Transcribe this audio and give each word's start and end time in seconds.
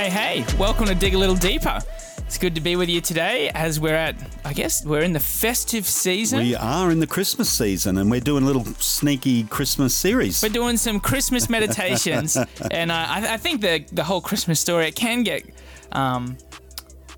Hey, 0.00 0.08
hey, 0.08 0.56
welcome 0.56 0.86
to 0.86 0.94
Dig 0.94 1.12
a 1.12 1.18
Little 1.18 1.36
Deeper. 1.36 1.78
It's 2.20 2.38
good 2.38 2.54
to 2.54 2.62
be 2.62 2.74
with 2.74 2.88
you 2.88 3.02
today 3.02 3.50
as 3.50 3.78
we're 3.78 3.94
at, 3.94 4.16
I 4.46 4.54
guess, 4.54 4.82
we're 4.82 5.02
in 5.02 5.12
the 5.12 5.20
festive 5.20 5.84
season. 5.84 6.38
We 6.38 6.54
are 6.54 6.90
in 6.90 7.00
the 7.00 7.06
Christmas 7.06 7.50
season 7.50 7.98
and 7.98 8.10
we're 8.10 8.22
doing 8.22 8.44
a 8.44 8.46
little 8.46 8.64
sneaky 8.78 9.44
Christmas 9.44 9.94
series. 9.94 10.42
We're 10.42 10.48
doing 10.48 10.78
some 10.78 11.00
Christmas 11.00 11.50
meditations, 11.50 12.38
and 12.70 12.90
uh, 12.90 12.94
I, 12.94 13.34
I 13.34 13.36
think 13.36 13.60
the 13.60 13.84
the 13.92 14.02
whole 14.02 14.22
Christmas 14.22 14.58
story 14.58 14.86
it 14.88 14.96
can 14.96 15.22
get, 15.22 15.44
um, 15.92 16.38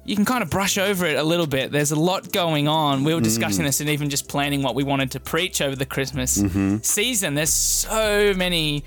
you 0.04 0.16
can 0.16 0.24
kind 0.24 0.42
of 0.42 0.50
brush 0.50 0.76
over 0.76 1.06
it 1.06 1.16
a 1.16 1.22
little 1.22 1.46
bit. 1.46 1.70
There's 1.70 1.92
a 1.92 2.00
lot 2.00 2.32
going 2.32 2.66
on. 2.66 3.04
We 3.04 3.14
were 3.14 3.20
discussing 3.20 3.64
this 3.64 3.80
and 3.80 3.90
even 3.90 4.10
just 4.10 4.26
planning 4.26 4.64
what 4.64 4.74
we 4.74 4.82
wanted 4.82 5.12
to 5.12 5.20
preach 5.20 5.62
over 5.62 5.76
the 5.76 5.86
Christmas 5.86 6.42
season. 6.82 7.34
There's 7.34 7.54
so 7.54 8.34
many 8.34 8.82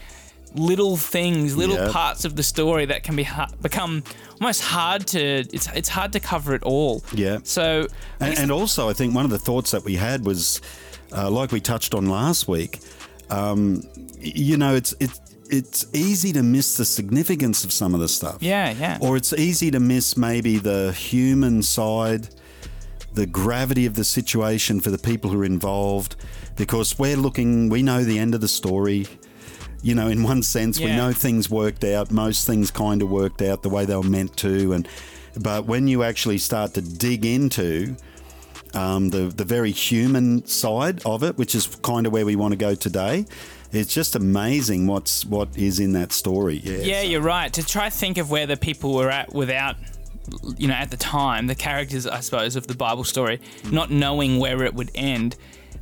little 0.56 0.98
things, 0.98 1.56
little 1.56 1.92
parts 1.92 2.26
of 2.26 2.36
the 2.36 2.44
story 2.44 2.86
that 2.86 3.04
can 3.04 3.16
be 3.16 3.24
ha- 3.24 3.50
become 3.62 4.04
almost 4.40 4.62
hard 4.62 5.08
to. 5.08 5.20
It's 5.20 5.68
it's 5.74 5.90
hard 5.90 6.14
to 6.14 6.20
cover 6.20 6.56
it 6.56 6.64
all. 6.64 7.04
Yeah. 7.14 7.40
So 7.44 7.88
And, 8.20 8.38
and 8.38 8.52
also, 8.52 8.90
I 8.90 8.94
think 8.94 9.16
one 9.16 9.26
of 9.26 9.32
the 9.32 9.40
thoughts 9.40 9.72
that 9.72 9.84
we 9.84 9.96
had 9.96 10.26
was, 10.26 10.62
uh, 11.12 11.30
like 11.30 11.52
we 11.52 11.60
touched 11.62 11.94
on 11.94 12.06
last 12.08 12.48
week, 12.48 12.80
um, 13.30 13.84
you 14.20 14.58
know, 14.58 14.76
it's 14.76 14.94
it's 15.00 15.20
it's 15.50 15.86
easy 15.94 16.34
to 16.34 16.42
miss 16.42 16.78
the 16.78 16.86
significance 16.86 17.64
of 17.64 17.72
some 17.72 17.94
of 17.94 18.00
the 18.00 18.08
stuff. 18.08 18.38
yeah, 18.42 18.72
yeah. 18.72 18.98
Or 19.02 19.16
it's 19.16 19.34
easy 19.34 19.72
to 19.72 19.80
miss 19.80 20.18
maybe 20.18 20.58
the 20.58 20.92
human 20.94 21.62
side, 21.62 22.30
the 23.14 23.26
gravity 23.28 23.86
of 23.86 23.94
the 23.94 24.04
situation 24.04 24.80
for 24.80 24.90
the 24.90 24.98
people 24.98 25.30
who 25.30 25.42
are 25.42 25.46
involved, 25.46 26.16
because 26.56 26.98
we're 26.98 27.18
looking, 27.18 27.70
we 27.70 27.84
know 27.84 28.04
the 28.04 28.18
end 28.18 28.34
of 28.34 28.42
the 28.42 28.48
story. 28.48 29.06
You 29.86 29.94
know, 29.94 30.08
in 30.08 30.24
one 30.24 30.42
sense, 30.42 30.80
we 30.80 30.88
know 30.98 31.12
things 31.14 31.48
worked 31.48 31.84
out. 31.84 32.10
Most 32.10 32.48
things 32.48 32.72
kind 32.72 33.04
of 33.04 33.10
worked 33.12 33.42
out 33.44 33.62
the 33.62 33.70
way 33.70 33.86
they 33.86 33.96
were 33.96 34.02
meant 34.02 34.36
to, 34.38 34.74
and 34.74 34.88
but 35.38 35.66
when 35.68 35.88
you 35.88 36.02
actually 36.02 36.40
start 36.40 36.74
to 36.74 36.82
dig 36.82 37.24
into 37.24 37.96
um, 38.74 39.10
the 39.12 39.28
the 39.42 39.46
very 39.46 39.72
human 39.72 40.44
side 40.48 41.06
of 41.06 41.22
it, 41.24 41.38
which 41.38 41.54
is 41.54 41.68
kind 41.84 42.08
of 42.08 42.12
where 42.14 42.26
we 42.26 42.36
want 42.36 42.52
to 42.54 42.58
go 42.58 42.74
today, 42.74 43.26
it's 43.72 43.94
just 43.94 44.16
amazing 44.16 44.88
what's 44.88 45.24
what 45.26 45.50
is 45.56 45.80
in 45.80 45.94
that 45.94 46.12
story. 46.12 46.56
Yeah, 46.64 46.78
Yeah, 46.80 47.02
so- 47.04 47.08
you're 47.10 47.22
right. 47.22 47.54
To 47.54 47.64
try 47.64 47.92
think 47.92 48.18
of 48.18 48.32
where 48.32 48.48
the 48.48 48.58
people 48.58 48.96
were 48.96 49.12
at 49.12 49.34
without, 49.36 49.76
you 50.58 50.68
know, 50.68 50.74
at 50.74 50.90
the 50.90 50.98
time, 50.98 51.46
the 51.46 51.54
characters, 51.56 52.08
I 52.08 52.22
suppose, 52.22 52.56
of 52.56 52.66
the 52.66 52.76
Bible 52.76 53.04
story, 53.04 53.40
not 53.72 53.92
knowing 53.92 54.40
where 54.40 54.64
it 54.64 54.74
would 54.74 54.90
end. 54.96 55.36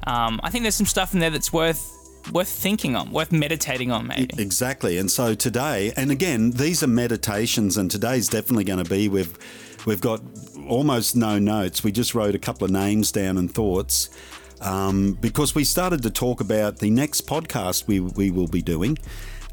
Um, 0.05 0.41
I 0.43 0.49
think 0.49 0.63
there's 0.63 0.75
some 0.75 0.85
stuff 0.87 1.13
in 1.13 1.21
there 1.21 1.29
that's 1.29 1.53
worth 1.53 2.02
worth 2.31 2.49
thinking 2.49 2.95
on, 2.95 3.11
worth 3.11 3.31
meditating 3.31 3.91
on, 3.91 4.07
maybe. 4.07 4.29
Exactly. 4.37 4.97
And 4.97 5.09
so 5.11 5.35
today, 5.35 5.91
and 5.95 6.11
again, 6.11 6.51
these 6.51 6.83
are 6.83 6.87
meditations, 6.87 7.77
and 7.77 7.89
today's 7.89 8.27
definitely 8.27 8.63
going 8.63 8.83
to 8.83 8.89
be 8.89 9.09
we've 9.09 9.37
we've 9.85 10.01
got 10.01 10.21
almost 10.67 11.15
no 11.15 11.39
notes. 11.39 11.83
We 11.83 11.91
just 11.91 12.15
wrote 12.15 12.35
a 12.35 12.39
couple 12.39 12.65
of 12.65 12.71
names 12.71 13.11
down 13.11 13.37
and 13.37 13.53
thoughts. 13.53 14.09
Um, 14.61 15.17
because 15.19 15.53
we 15.53 15.65
started 15.65 16.03
to 16.03 16.09
talk 16.09 16.39
about 16.39 16.79
the 16.79 16.89
next 16.89 17.27
podcast 17.27 17.85
we, 17.85 17.99
we 17.99 18.31
will 18.31 18.47
be 18.47 18.61
doing, 18.61 18.97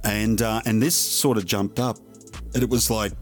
and 0.04 0.41
uh, 0.41 0.60
and 0.64 0.80
this 0.80 0.94
sort 0.94 1.36
of 1.36 1.46
jumped 1.46 1.80
up, 1.80 1.98
and 2.54 2.62
it 2.62 2.70
was 2.70 2.91
like, 2.91 3.12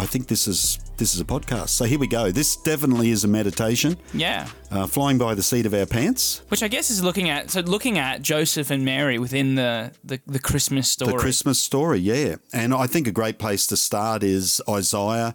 I 0.00 0.06
think 0.06 0.28
this 0.28 0.48
is 0.48 0.78
this 0.96 1.14
is 1.14 1.20
a 1.20 1.24
podcast. 1.24 1.68
So 1.70 1.84
here 1.84 1.98
we 1.98 2.06
go. 2.06 2.30
This 2.30 2.56
definitely 2.56 3.10
is 3.10 3.22
a 3.24 3.28
meditation, 3.28 3.96
Yeah. 4.14 4.48
uh, 4.70 4.86
flying 4.86 5.18
by 5.18 5.34
the 5.34 5.42
seat 5.42 5.66
of 5.66 5.74
our 5.74 5.86
pants. 5.86 6.42
Which 6.48 6.62
I 6.62 6.68
guess 6.68 6.90
is 6.90 7.02
looking 7.04 7.28
at 7.28 7.50
so 7.50 7.60
looking 7.60 7.98
at 7.98 8.22
Joseph 8.22 8.70
and 8.70 8.84
Mary 8.84 9.18
within 9.18 9.56
the 9.56 9.92
the, 10.02 10.20
the 10.26 10.38
Christmas 10.38 10.90
story. 10.90 11.12
The 11.12 11.18
Christmas 11.18 11.60
story, 11.60 11.98
yeah. 12.00 12.36
And 12.52 12.72
I 12.72 12.86
think 12.86 13.06
a 13.06 13.12
great 13.12 13.38
place 13.38 13.66
to 13.68 13.76
start 13.76 14.22
is 14.22 14.60
Isaiah, 14.68 15.34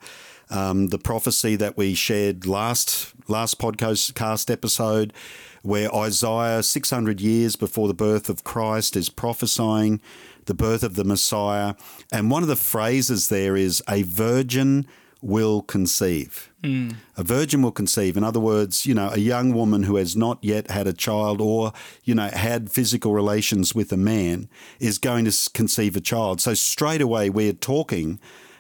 um, 0.49 0.87
the 0.87 0.97
prophecy 0.99 1.55
that 1.57 1.77
we 1.77 1.93
shared 1.93 2.47
last 2.47 3.13
last 3.27 3.59
podcast 3.59 4.15
cast 4.15 4.49
episode, 4.49 5.13
where 5.65 5.93
Isaiah, 5.93 6.63
600 6.63 7.19
years 7.19 7.55
before 7.55 7.87
the 7.87 7.93
birth 7.93 8.29
of 8.29 8.43
Christ, 8.43 8.95
is 8.95 9.09
prophesying 9.09 9.99
the 10.45 10.53
birth 10.53 10.83
of 10.83 10.95
the 10.95 11.03
Messiah. 11.03 11.73
And 12.11 12.29
one 12.29 12.43
of 12.43 12.49
the 12.49 12.55
phrases 12.55 13.29
there 13.29 13.55
is, 13.55 13.83
a 13.89 14.03
virgin 14.03 14.85
will 15.21 15.63
conceive. 15.63 16.51
Hmm. 16.63 16.91
A 17.17 17.23
virgin 17.23 17.63
will 17.63 17.71
conceive. 17.71 18.15
In 18.15 18.23
other 18.23 18.39
words, 18.39 18.85
you 18.85 18.93
know, 18.93 19.09
a 19.11 19.17
young 19.17 19.53
woman 19.53 19.83
who 19.83 19.95
has 19.95 20.15
not 20.15 20.37
yet 20.43 20.69
had 20.69 20.85
a 20.85 20.93
child 20.93 21.41
or, 21.41 21.73
you 22.03 22.13
know, 22.13 22.27
had 22.27 22.71
physical 22.71 23.11
relations 23.11 23.73
with 23.73 23.91
a 23.91 23.97
man 23.97 24.47
is 24.79 24.99
going 24.99 25.25
to 25.25 25.49
conceive 25.53 25.95
a 25.95 26.01
child. 26.01 26.41
So 26.41 26.53
straight 26.53 27.01
away, 27.01 27.31
we're 27.31 27.53
talking 27.53 28.19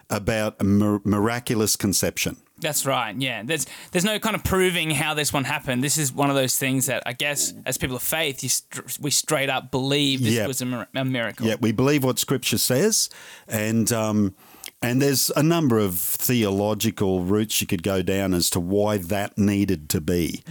about 0.09 0.55
a 0.59 0.63
miraculous 0.63 1.75
conception. 1.75 2.37
That's 2.65 2.85
right. 2.85 3.15
Yeah. 3.15 3.43
There's 3.43 3.65
there's 3.91 4.03
no 4.05 4.19
kind 4.19 4.35
of 4.35 4.43
proving 4.43 4.89
how 4.91 5.13
this 5.13 5.31
one 5.31 5.43
happened. 5.45 5.83
This 5.83 5.97
is 5.97 6.11
one 6.11 6.29
of 6.29 6.35
those 6.35 6.57
things 6.57 6.87
that 6.87 7.03
I 7.05 7.13
guess 7.13 7.53
as 7.65 7.77
people 7.77 7.95
of 7.95 8.03
faith, 8.03 8.43
you 8.43 8.49
st- 8.49 8.99
we 8.99 9.11
straight 9.11 9.49
up 9.49 9.71
believe 9.71 10.23
this 10.23 10.33
Yeah. 10.33 10.47
was 10.47 10.61
a, 10.61 10.65
mir- 10.65 10.87
a 10.93 11.05
miracle. 11.05 11.45
Yeah, 11.47 11.55
we 11.61 11.71
believe 11.71 12.03
what 12.03 12.19
Scripture 12.19 12.57
says, 12.57 13.09
and 13.47 13.91
um, 13.93 14.35
and 14.81 15.01
there's 15.01 15.31
a 15.35 15.41
number 15.41 15.79
of 15.79 15.97
theological 15.97 17.23
routes 17.23 17.61
you 17.61 17.65
could 17.67 17.81
go 17.81 18.01
down 18.01 18.33
as 18.33 18.49
to 18.51 18.59
why 18.59 18.97
that 18.97 19.37
needed 19.37 19.89
to 19.89 20.01
be. 20.01 20.43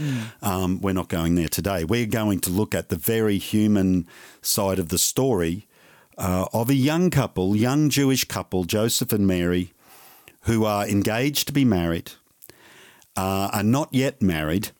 Um, 0.43 0.81
we're 0.81 0.93
not 0.95 1.09
going 1.09 1.35
there 1.35 1.49
today. 1.49 1.85
We're 1.85 2.07
going 2.07 2.41
to 2.41 2.51
look 2.51 2.75
at 2.75 2.89
the 2.89 2.97
very 2.97 3.39
human 3.39 4.07
side 4.43 4.79
of 4.79 4.89
the 4.89 4.99
story 4.99 5.67
uh, 6.19 6.47
of 6.53 6.71
a 6.71 6.75
young 6.75 7.11
couple, 7.11 7.55
young 7.55 7.91
Jewish 7.91 8.25
couple, 8.25 8.65
Joseph 8.65 9.13
and 9.13 9.27
Mary, 9.27 9.73
who 10.45 10.65
are 10.65 10.87
engaged 10.87 11.47
to 11.49 11.53
be 11.53 11.65
married, 11.65 12.13
uh, 13.17 13.51
are 13.53 13.63
not 13.63 13.89
yet 13.93 14.23
married. 14.23 14.71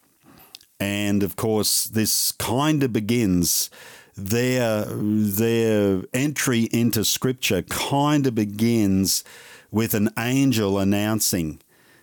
And 0.81 1.23
of 1.23 1.37
course, 1.37 1.85
this 1.85 2.33
kind 2.33 2.83
of 2.83 2.93
begins 2.93 3.71
their 4.17 4.85
their 4.85 6.03
entry 6.13 6.69
into 6.73 7.05
Scripture. 7.05 7.63
Kind 7.63 8.27
of 8.27 8.35
begins 8.35 9.25
with 9.71 9.95
an 9.95 10.11
angel 10.19 10.79
announcing 10.79 11.61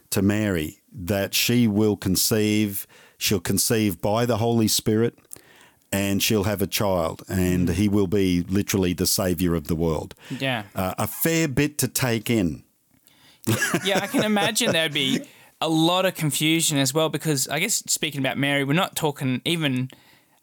to 0.10 0.22
Mary 0.22 0.80
that 0.92 1.34
she 1.34 1.68
will 1.68 1.98
conceive. 1.98 2.88
She'll 3.18 3.40
conceive 3.40 4.02
by 4.02 4.26
the 4.26 4.38
Holy 4.38 4.68
Spirit, 4.68 5.16
and 5.92 6.24
she'll 6.24 6.46
have 6.46 6.62
a 6.62 6.68
child, 6.68 7.22
and 7.28 7.70
he 7.70 7.88
will 7.88 8.08
be 8.08 8.42
literally 8.42 8.94
the 8.94 9.06
savior 9.06 9.54
of 9.54 9.68
the 9.68 9.76
world. 9.76 10.16
Yeah. 10.32 10.64
Uh, 10.74 10.96
a 10.98 11.06
fair 11.06 11.48
bit 11.48 11.78
to 11.80 11.88
take 11.88 12.32
in. 12.32 12.64
Yeah, 13.84 14.00
I 14.02 14.08
can 14.08 14.24
imagine 14.24 14.72
there'd 14.72 14.94
be 14.94 15.22
a 15.60 15.70
lot 15.70 16.06
of 16.06 16.16
confusion 16.16 16.78
as 16.78 16.94
well 16.94 17.10
because 17.10 17.48
I 17.48 17.60
guess 17.60 17.84
speaking 17.88 18.20
about 18.20 18.38
Mary, 18.38 18.64
we're 18.64 18.74
not 18.74 18.96
talking 18.96 19.42
even 19.46 19.90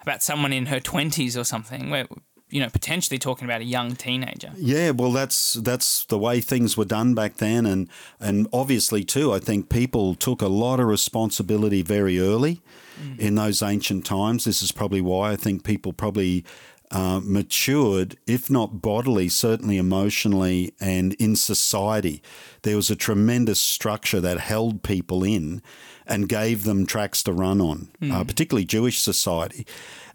about 0.00 0.22
someone 0.22 0.52
in 0.52 0.66
her 0.66 0.80
20s 0.80 1.38
or 1.38 1.44
something. 1.44 1.90
We're, 1.90 2.06
you 2.50 2.60
know, 2.60 2.70
potentially 2.70 3.18
talking 3.18 3.44
about 3.44 3.60
a 3.60 3.64
young 3.64 3.94
teenager. 3.96 4.52
Yeah, 4.56 4.90
well, 4.90 5.12
that's 5.12 5.54
that's 5.54 6.04
the 6.06 6.18
way 6.18 6.40
things 6.40 6.76
were 6.76 6.86
done 6.86 7.14
back 7.14 7.36
then, 7.36 7.66
and 7.66 7.88
and 8.18 8.48
obviously 8.52 9.04
too, 9.04 9.32
I 9.34 9.38
think 9.38 9.68
people 9.68 10.14
took 10.14 10.40
a 10.40 10.48
lot 10.48 10.80
of 10.80 10.86
responsibility 10.86 11.82
very 11.82 12.18
early 12.18 12.62
mm. 12.98 13.18
in 13.18 13.34
those 13.34 13.60
ancient 13.60 14.06
times. 14.06 14.44
This 14.44 14.62
is 14.62 14.72
probably 14.72 15.02
why 15.02 15.32
I 15.32 15.36
think 15.36 15.62
people 15.62 15.92
probably 15.92 16.44
uh, 16.90 17.20
matured, 17.22 18.16
if 18.26 18.50
not 18.50 18.80
bodily, 18.80 19.28
certainly 19.28 19.76
emotionally 19.76 20.74
and 20.80 21.14
in 21.14 21.36
society. 21.36 22.22
There 22.62 22.76
was 22.76 22.90
a 22.90 22.96
tremendous 22.96 23.60
structure 23.60 24.20
that 24.20 24.40
held 24.40 24.82
people 24.82 25.22
in 25.22 25.62
and 26.06 26.28
gave 26.28 26.64
them 26.64 26.86
tracks 26.86 27.22
to 27.24 27.32
run 27.32 27.60
on, 27.60 27.88
uh, 28.10 28.24
particularly 28.24 28.64
Jewish 28.64 29.00
society, 29.00 29.66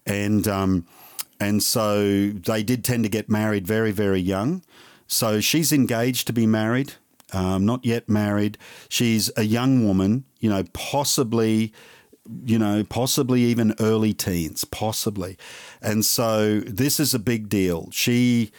and. 0.06 0.48
Um, 0.48 0.86
and 1.40 1.62
so 1.62 2.30
they 2.30 2.64
did 2.64 2.86
tend 2.86 3.04
to 3.04 3.10
get 3.10 3.28
married 3.28 3.68
very, 3.68 3.92
very 3.92 4.22
young. 4.22 4.64
So 5.08 5.42
she's 5.42 5.74
engaged 5.74 6.26
to 6.28 6.34
be 6.34 6.48
married, 6.48 6.94
um, 7.34 7.66
not 7.66 7.86
yet 7.86 8.08
married. 8.08 8.58
She's 8.88 9.30
a 9.36 9.44
young 9.44 9.86
woman, 9.86 10.24
you 10.40 10.50
know, 10.50 10.64
possibly, 10.72 11.74
you 12.46 12.58
know, 12.58 12.84
possibly 12.84 13.42
even 13.42 13.76
early 13.80 14.14
teens, 14.14 14.64
possibly. 14.66 15.38
And 15.82 16.06
so 16.06 16.62
this 16.62 17.00
is 17.00 17.14
a 17.14 17.20
big 17.20 17.50
deal. 17.50 17.90
She 17.92 18.52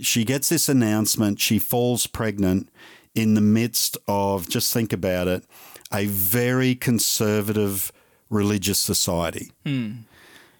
she 0.00 0.24
gets 0.24 0.48
this 0.48 0.68
announcement. 0.68 1.40
She 1.40 1.58
falls 1.58 2.06
pregnant 2.06 2.68
in 3.14 3.34
the 3.34 3.40
midst 3.40 3.98
of 4.08 4.48
just 4.48 4.72
think 4.72 4.92
about 4.92 5.28
it, 5.28 5.44
a 5.92 6.06
very 6.06 6.74
conservative 6.74 7.92
religious 8.30 8.80
society 8.80 9.52
hmm. 9.66 9.90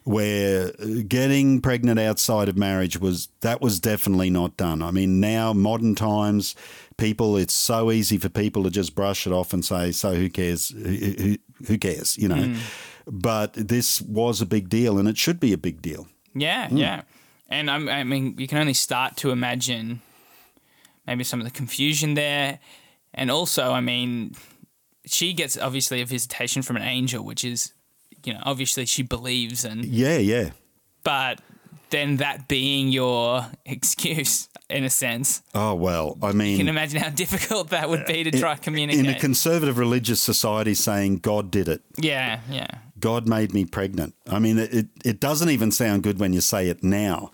where 0.03 0.67
uh, 0.79 0.85
getting 1.07 1.59
pregnant 1.59 1.99
outside 1.99 2.47
of 2.47 2.55
marriage 2.55 2.99
was 2.99 3.29
that 3.41 3.61
was 3.61 3.79
definitely 3.79 4.29
not 4.29 4.55
done. 4.57 4.83
I 4.83 4.91
mean, 4.91 5.19
now 5.19 5.53
modern 5.53 5.95
times, 5.95 6.55
people 6.97 7.35
it's 7.35 7.53
so 7.53 7.91
easy 7.91 8.19
for 8.19 8.29
people 8.29 8.63
to 8.63 8.69
just 8.69 8.93
brush 8.93 9.25
it 9.25 9.33
off 9.33 9.53
and 9.53 9.65
say, 9.65 9.91
"So 9.91 10.13
who 10.13 10.29
cares? 10.29 10.69
Who, 10.69 10.83
who, 10.93 11.37
who 11.67 11.77
cares?" 11.77 12.17
You 12.17 12.27
know. 12.29 12.35
Mm. 12.35 12.57
But 13.05 13.53
this 13.53 14.01
was 14.01 14.41
a 14.41 14.45
big 14.45 14.69
deal, 14.69 14.97
and 14.97 15.09
it 15.09 15.17
should 15.17 15.39
be 15.39 15.51
a 15.53 15.57
big 15.57 15.81
deal. 15.81 16.07
Yeah, 16.33 16.69
mm. 16.69 16.79
yeah. 16.79 17.01
And 17.49 17.69
I'm, 17.69 17.89
I 17.89 18.03
mean, 18.03 18.35
you 18.37 18.47
can 18.47 18.57
only 18.57 18.73
start 18.73 19.17
to 19.17 19.31
imagine 19.31 20.01
maybe 21.05 21.23
some 21.23 21.39
of 21.39 21.45
the 21.45 21.51
confusion 21.51 22.13
there. 22.13 22.59
And 23.13 23.29
also, 23.29 23.71
I 23.71 23.81
mean, 23.81 24.33
she 25.05 25.33
gets 25.33 25.57
obviously 25.57 26.01
a 26.01 26.05
visitation 26.05 26.61
from 26.61 26.77
an 26.77 26.83
angel, 26.83 27.23
which 27.23 27.43
is, 27.43 27.73
you 28.23 28.33
know, 28.33 28.39
obviously 28.43 28.85
she 28.85 29.03
believes 29.03 29.65
and 29.65 29.85
Yeah, 29.85 30.17
yeah. 30.17 30.51
but 31.03 31.41
then 31.89 32.17
that 32.17 32.47
being 32.47 32.89
your 32.89 33.45
excuse 33.65 34.49
in 34.69 34.83
a 34.83 34.89
sense, 34.89 35.41
Oh 35.53 35.75
well, 35.75 36.17
I 36.21 36.31
mean, 36.31 36.51
you 36.51 36.57
can 36.57 36.67
imagine 36.69 37.01
how 37.01 37.09
difficult 37.09 37.69
that 37.69 37.89
would 37.89 38.05
be 38.05 38.23
to 38.23 38.31
try 38.31 38.55
to 38.55 38.61
communicate. 38.61 39.05
in 39.05 39.11
a 39.11 39.19
conservative 39.19 39.77
religious 39.77 40.21
society, 40.21 40.73
saying 40.73 41.17
God 41.17 41.51
did 41.51 41.67
it, 41.67 41.81
yeah, 41.97 42.39
yeah, 42.49 42.67
God 42.99 43.27
made 43.27 43.53
me 43.53 43.65
pregnant. 43.65 44.15
I 44.27 44.39
mean, 44.39 44.57
it 44.57 44.87
it 45.03 45.19
doesn't 45.19 45.49
even 45.49 45.71
sound 45.71 46.03
good 46.03 46.19
when 46.19 46.33
you 46.33 46.41
say 46.41 46.69
it 46.69 46.83
now, 46.83 47.31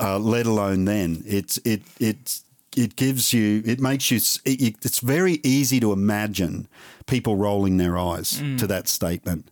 uh, 0.00 0.18
let 0.18 0.46
alone 0.46 0.84
then. 0.86 1.22
It's 1.26 1.58
it 1.64 1.82
it 2.00 2.40
it 2.74 2.96
gives 2.96 3.32
you 3.34 3.62
it 3.66 3.80
makes 3.80 4.10
you 4.10 4.18
it, 4.46 4.76
it's 4.82 5.00
very 5.00 5.40
easy 5.42 5.78
to 5.80 5.92
imagine 5.92 6.68
people 7.06 7.36
rolling 7.36 7.76
their 7.76 7.98
eyes 7.98 8.38
to 8.56 8.66
that 8.68 8.88
statement, 8.88 9.50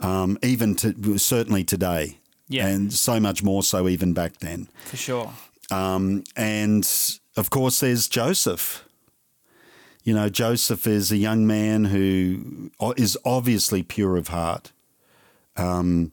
um, 0.00 0.36
even 0.42 0.74
to 0.76 1.16
certainly 1.18 1.64
today. 1.64 2.18
Yeah. 2.50 2.66
and 2.66 2.92
so 2.92 3.18
much 3.18 3.42
more 3.42 3.62
so 3.62 3.88
even 3.88 4.12
back 4.12 4.38
then. 4.38 4.68
for 4.84 4.96
sure. 4.96 5.32
Um, 5.70 6.24
and 6.36 6.86
of 7.36 7.48
course, 7.48 7.80
there's 7.80 8.08
Joseph. 8.08 8.86
You 10.02 10.14
know, 10.14 10.28
Joseph 10.28 10.86
is 10.86 11.12
a 11.12 11.16
young 11.16 11.46
man 11.46 11.86
who 11.86 12.70
is 12.96 13.16
obviously 13.24 13.82
pure 13.82 14.16
of 14.16 14.28
heart. 14.28 14.72
Um, 15.56 16.12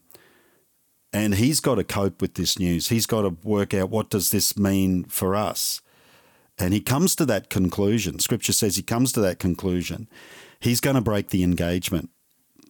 and 1.13 1.35
he's 1.35 1.59
got 1.59 1.75
to 1.75 1.83
cope 1.83 2.21
with 2.21 2.35
this 2.35 2.59
news. 2.59 2.89
He's 2.89 3.05
got 3.05 3.21
to 3.21 3.35
work 3.43 3.73
out 3.73 3.89
what 3.89 4.09
does 4.09 4.29
this 4.29 4.57
mean 4.57 5.05
for 5.05 5.35
us. 5.35 5.81
And 6.59 6.73
he 6.73 6.81
comes 6.81 7.15
to 7.15 7.25
that 7.25 7.49
conclusion. 7.49 8.19
Scripture 8.19 8.53
says 8.53 8.75
he 8.75 8.83
comes 8.83 9.11
to 9.13 9.21
that 9.21 9.39
conclusion. 9.39 10.07
He's 10.59 10.81
going 10.81 10.95
to 10.95 11.01
break 11.01 11.29
the 11.29 11.43
engagement 11.43 12.09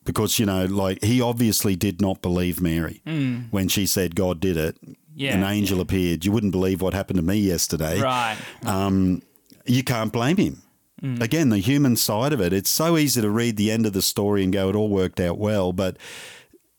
because, 0.07 0.39
you 0.39 0.45
know, 0.45 0.65
like 0.65 1.03
he 1.03 1.21
obviously 1.21 1.75
did 1.75 2.01
not 2.01 2.21
believe 2.21 2.61
Mary 2.61 3.01
mm. 3.05 3.51
when 3.51 3.67
she 3.67 3.85
said 3.85 4.15
God 4.15 4.39
did 4.39 4.57
it. 4.57 4.77
Yeah, 5.13 5.35
An 5.35 5.43
angel 5.43 5.81
appeared. 5.81 6.25
You 6.25 6.31
wouldn't 6.31 6.51
believe 6.51 6.81
what 6.81 6.93
happened 6.93 7.17
to 7.17 7.23
me 7.23 7.37
yesterday 7.37 7.99
Right. 7.99 8.37
Um, 8.65 9.23
you 9.65 9.83
can't 9.83 10.13
blame 10.13 10.37
him. 10.37 10.61
Mm. 11.01 11.21
Again, 11.21 11.49
the 11.49 11.57
human 11.57 11.95
side 11.95 12.33
of 12.33 12.39
it, 12.39 12.53
it's 12.53 12.69
so 12.69 12.97
easy 12.97 13.21
to 13.21 13.29
read 13.29 13.57
the 13.57 13.71
end 13.71 13.85
of 13.85 13.93
the 13.93 14.01
story 14.01 14.43
and 14.43 14.53
go, 14.53 14.69
it 14.69 14.75
all 14.75 14.89
worked 14.89 15.19
out 15.19 15.37
well. 15.37 15.73
But 15.73 15.97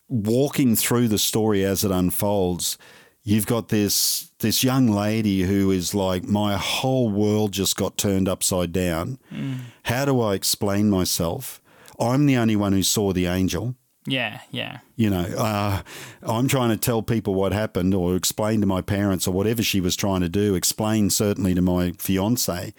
walking 0.08 0.74
through 0.74 1.08
the 1.08 1.18
story 1.18 1.64
as 1.64 1.84
it 1.84 1.90
unfolds, 1.90 2.78
you've 3.24 3.46
got 3.46 3.68
this 3.68 4.30
this 4.38 4.62
young 4.62 4.86
lady 4.86 5.42
who 5.42 5.72
is 5.72 5.94
like, 5.94 6.22
my 6.22 6.56
whole 6.56 7.10
world 7.10 7.52
just 7.52 7.76
got 7.76 7.96
turned 7.96 8.28
upside 8.28 8.72
down. 8.72 9.18
Mm. 9.32 9.58
How 9.82 10.04
do 10.04 10.20
I 10.20 10.34
explain 10.34 10.88
myself? 10.88 11.60
I'm 11.98 12.26
the 12.26 12.36
only 12.36 12.56
one 12.56 12.72
who 12.72 12.82
saw 12.82 13.12
the 13.12 13.26
angel. 13.26 13.74
Yeah, 14.06 14.40
yeah. 14.50 14.78
You 14.96 15.10
know, 15.10 15.26
uh, 15.36 15.82
I'm 16.22 16.48
trying 16.48 16.70
to 16.70 16.76
tell 16.76 17.02
people 17.02 17.34
what 17.34 17.52
happened 17.52 17.94
or 17.94 18.16
explain 18.16 18.60
to 18.62 18.66
my 18.66 18.80
parents 18.80 19.26
or 19.26 19.32
whatever 19.32 19.62
she 19.62 19.80
was 19.80 19.96
trying 19.96 20.22
to 20.22 20.28
do, 20.28 20.54
explain 20.54 21.10
certainly 21.10 21.54
to 21.54 21.60
my 21.60 21.92
fiance. 21.92 22.72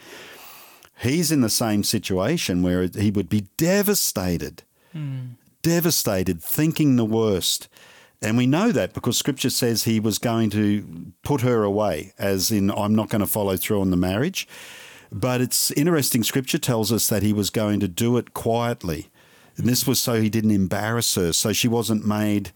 He's 1.01 1.31
in 1.31 1.41
the 1.41 1.49
same 1.49 1.83
situation 1.83 2.61
where 2.63 2.87
he 2.87 3.11
would 3.11 3.29
be 3.29 3.47
devastated, 3.57 4.63
devastated, 5.61 6.41
thinking 6.41 6.95
the 6.95 7.05
worst. 7.05 7.69
And 8.21 8.35
we 8.35 8.47
know 8.47 8.71
that 8.73 8.93
because 8.93 9.17
scripture 9.17 9.49
says 9.49 9.83
he 9.83 9.99
was 9.99 10.17
going 10.17 10.49
to 10.49 11.13
put 11.23 11.41
her 11.41 11.63
away, 11.63 12.11
as 12.17 12.51
in, 12.51 12.69
I'm 12.71 12.93
not 12.95 13.09
going 13.09 13.21
to 13.21 13.27
follow 13.27 13.55
through 13.55 13.79
on 13.79 13.91
the 13.91 13.97
marriage. 13.97 14.45
But 15.11 15.41
it's 15.41 15.71
interesting, 15.71 16.23
scripture 16.23 16.59
tells 16.59 16.91
us 16.91 17.07
that 17.07 17.23
he 17.23 17.33
was 17.33 17.49
going 17.49 17.79
to 17.79 17.87
do 17.87 18.17
it 18.17 18.33
quietly. 18.33 19.09
And 19.57 19.67
this 19.67 19.85
was 19.85 19.99
so 19.99 20.21
he 20.21 20.29
didn't 20.29 20.51
embarrass 20.51 21.15
her, 21.15 21.33
so 21.33 21.51
she 21.51 21.67
wasn't 21.67 22.05
made, 22.05 22.51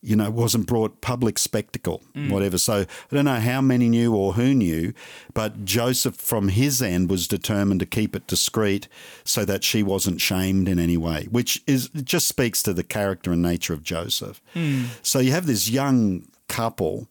you 0.00 0.14
know, 0.14 0.30
wasn't 0.30 0.66
brought 0.66 1.00
public 1.00 1.36
spectacle, 1.36 2.02
mm. 2.14 2.30
whatever. 2.30 2.58
So 2.58 2.82
I 2.82 3.14
don't 3.14 3.24
know 3.24 3.40
how 3.40 3.60
many 3.60 3.88
knew 3.88 4.14
or 4.14 4.34
who 4.34 4.54
knew, 4.54 4.92
but 5.34 5.64
Joseph, 5.64 6.14
from 6.14 6.48
his 6.48 6.80
end, 6.80 7.10
was 7.10 7.26
determined 7.26 7.80
to 7.80 7.86
keep 7.86 8.14
it 8.14 8.28
discreet 8.28 8.86
so 9.24 9.44
that 9.46 9.64
she 9.64 9.82
wasn't 9.82 10.20
shamed 10.20 10.68
in 10.68 10.78
any 10.78 10.96
way, 10.96 11.26
which 11.30 11.62
is 11.66 11.90
it 11.92 12.04
just 12.04 12.28
speaks 12.28 12.62
to 12.62 12.72
the 12.72 12.84
character 12.84 13.32
and 13.32 13.42
nature 13.42 13.72
of 13.72 13.82
Joseph. 13.82 14.40
Mm. 14.54 14.86
So 15.02 15.18
you 15.18 15.32
have 15.32 15.46
this 15.46 15.68
young 15.68 16.28
couple, 16.48 17.08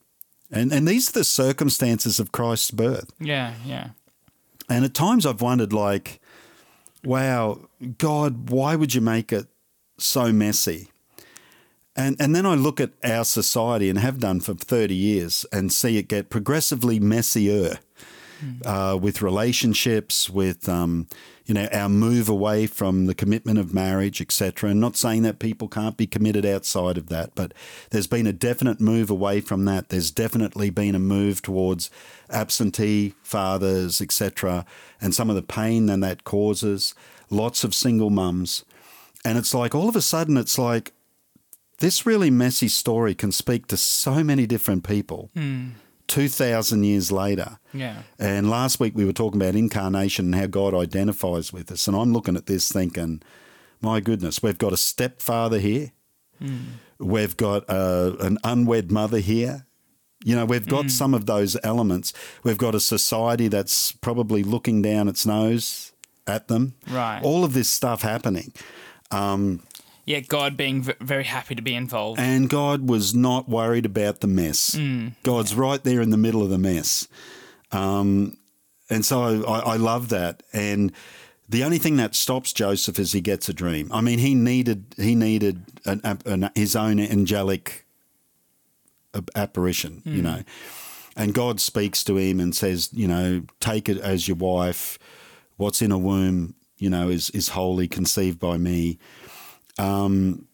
and, 0.49 0.71
and 0.71 0.87
these 0.87 1.09
are 1.09 1.19
the 1.19 1.23
circumstances 1.25 2.17
of 2.17 2.31
Christ's 2.31 2.71
birth. 2.71 3.11
Yeah, 3.19 3.55
yeah. 3.65 3.89
And 4.69 4.83
at 4.85 4.93
times 4.93 5.25
I've 5.25 5.41
wondered, 5.41 5.73
like, 5.73 6.19
wow, 7.03 7.67
God, 7.97 8.49
why 8.49 8.75
would 8.75 8.93
you 8.93 9.01
make 9.01 9.31
it 9.31 9.47
so 9.97 10.31
messy? 10.31 10.89
And 11.95 12.15
and 12.19 12.35
then 12.35 12.45
I 12.45 12.53
look 12.53 12.79
at 12.79 12.91
our 13.03 13.25
society 13.25 13.89
and 13.89 13.97
have 13.97 14.19
done 14.19 14.39
for 14.39 14.53
thirty 14.53 14.95
years 14.95 15.45
and 15.51 15.73
see 15.73 15.97
it 15.97 16.07
get 16.07 16.29
progressively 16.29 16.99
messier. 16.99 17.79
Uh, 18.65 18.97
with 18.99 19.21
relationships, 19.21 20.29
with 20.29 20.67
um, 20.69 21.07
you 21.45 21.53
know 21.53 21.67
our 21.71 21.89
move 21.89 22.29
away 22.29 22.67
from 22.67 23.05
the 23.05 23.15
commitment 23.15 23.59
of 23.59 23.73
marriage, 23.73 24.21
etc. 24.21 24.69
And 24.69 24.79
not 24.79 24.95
saying 24.95 25.23
that 25.23 25.39
people 25.39 25.67
can't 25.67 25.97
be 25.97 26.07
committed 26.07 26.45
outside 26.45 26.97
of 26.97 27.09
that, 27.09 27.35
but 27.35 27.53
there's 27.91 28.07
been 28.07 28.27
a 28.27 28.33
definite 28.33 28.79
move 28.79 29.09
away 29.09 29.41
from 29.41 29.65
that. 29.65 29.89
There's 29.89 30.11
definitely 30.11 30.69
been 30.69 30.95
a 30.95 30.99
move 30.99 31.41
towards 31.41 31.89
absentee 32.29 33.13
fathers, 33.23 34.01
etc. 34.01 34.65
And 35.01 35.13
some 35.13 35.29
of 35.29 35.35
the 35.35 35.41
pain 35.41 35.85
that 35.87 36.01
that 36.01 36.23
causes. 36.23 36.93
Lots 37.29 37.65
of 37.65 37.75
single 37.75 38.09
mums, 38.09 38.63
and 39.25 39.37
it's 39.37 39.53
like 39.53 39.75
all 39.75 39.89
of 39.89 39.97
a 39.97 40.01
sudden 40.01 40.37
it's 40.37 40.57
like 40.57 40.93
this 41.79 42.05
really 42.05 42.31
messy 42.31 42.67
story 42.67 43.13
can 43.13 43.31
speak 43.31 43.67
to 43.67 43.77
so 43.77 44.23
many 44.23 44.45
different 44.47 44.83
people. 44.83 45.29
2,000 46.07 46.83
years 46.83 47.11
later. 47.11 47.59
Yeah. 47.73 48.03
And 48.17 48.49
last 48.49 48.79
week 48.79 48.95
we 48.95 49.05
were 49.05 49.13
talking 49.13 49.41
about 49.41 49.55
incarnation 49.55 50.25
and 50.25 50.35
how 50.35 50.47
God 50.47 50.73
identifies 50.73 51.51
with 51.51 51.71
us. 51.71 51.87
And 51.87 51.95
I'm 51.95 52.13
looking 52.13 52.35
at 52.35 52.45
this 52.45 52.71
thinking, 52.71 53.21
my 53.81 53.99
goodness, 53.99 54.41
we've 54.41 54.57
got 54.57 54.73
a 54.73 54.77
stepfather 54.77 55.59
here. 55.59 55.91
Hmm. 56.39 56.57
We've 56.99 57.37
got 57.37 57.69
uh, 57.69 58.13
an 58.19 58.37
unwed 58.43 58.91
mother 58.91 59.19
here. 59.19 59.65
You 60.23 60.35
know, 60.35 60.45
we've 60.45 60.67
got 60.67 60.83
hmm. 60.83 60.89
some 60.89 61.13
of 61.13 61.25
those 61.25 61.57
elements. 61.63 62.13
We've 62.43 62.57
got 62.57 62.73
a 62.73 62.79
society 62.79 63.47
that's 63.47 63.91
probably 63.91 64.43
looking 64.43 64.81
down 64.81 65.07
its 65.07 65.25
nose 65.25 65.93
at 66.25 66.47
them. 66.47 66.73
Right. 66.89 67.21
All 67.23 67.43
of 67.43 67.53
this 67.53 67.69
stuff 67.69 68.01
happening. 68.01 68.53
Um, 69.11 69.61
Yeah, 70.07 70.21
God 70.21 70.55
being 70.55 70.83
v- 70.83 70.93
very 71.01 71.25
happy 71.25 71.53
to 71.53 71.61
be 71.61 71.75
involved. 71.75 72.19
And 72.19 72.49
God 72.49 72.89
was 72.89 73.13
not 73.13 73.49
worried 73.49 73.85
about 73.85 74.21
the 74.21 74.27
mess. 74.27 74.73
God's 75.23 75.53
right 75.53 75.83
there 75.83 76.01
in 76.01 76.11
the 76.11 76.17
middle 76.17 76.41
of 76.41 76.49
the 76.49 76.57
mess. 76.57 77.09
Um, 77.73 78.37
and 78.89 79.05
so 79.05 79.43
I, 79.45 79.73
I 79.73 79.75
love 79.75 80.07
that. 80.09 80.43
And 80.53 80.93
the 81.49 81.65
only 81.65 81.77
thing 81.77 81.97
that 81.97 82.15
stops 82.15 82.53
Joseph 82.53 82.97
is 82.99 83.11
he 83.11 83.19
gets 83.19 83.49
a 83.49 83.53
dream. 83.53 83.91
I 83.91 83.99
mean, 83.99 84.19
he 84.19 84.33
needed 84.33 84.95
he 84.97 85.13
needed 85.13 85.63
an, 85.85 85.99
an, 86.25 86.51
his 86.55 86.73
own 86.73 87.01
angelic 87.01 87.85
ap- 89.13 89.29
apparition, 89.35 90.01
you 90.05 90.21
know. 90.21 90.43
And 91.17 91.33
God 91.33 91.59
speaks 91.59 92.01
to 92.05 92.15
him 92.15 92.39
and 92.39 92.55
says, 92.55 92.89
you 92.93 93.09
know, 93.09 93.43
take 93.59 93.89
it 93.89 93.97
as 93.97 94.27
your 94.27 94.37
wife. 94.37 94.97
What's 95.57 95.81
in 95.81 95.91
a 95.91 95.97
womb, 95.97 96.55
you 96.77 96.89
know, 96.89 97.09
is 97.09 97.29
is 97.31 97.49
holy, 97.49 97.89
conceived 97.89 98.39
by 98.39 98.57
me 98.57 98.99
Um, 99.79 100.47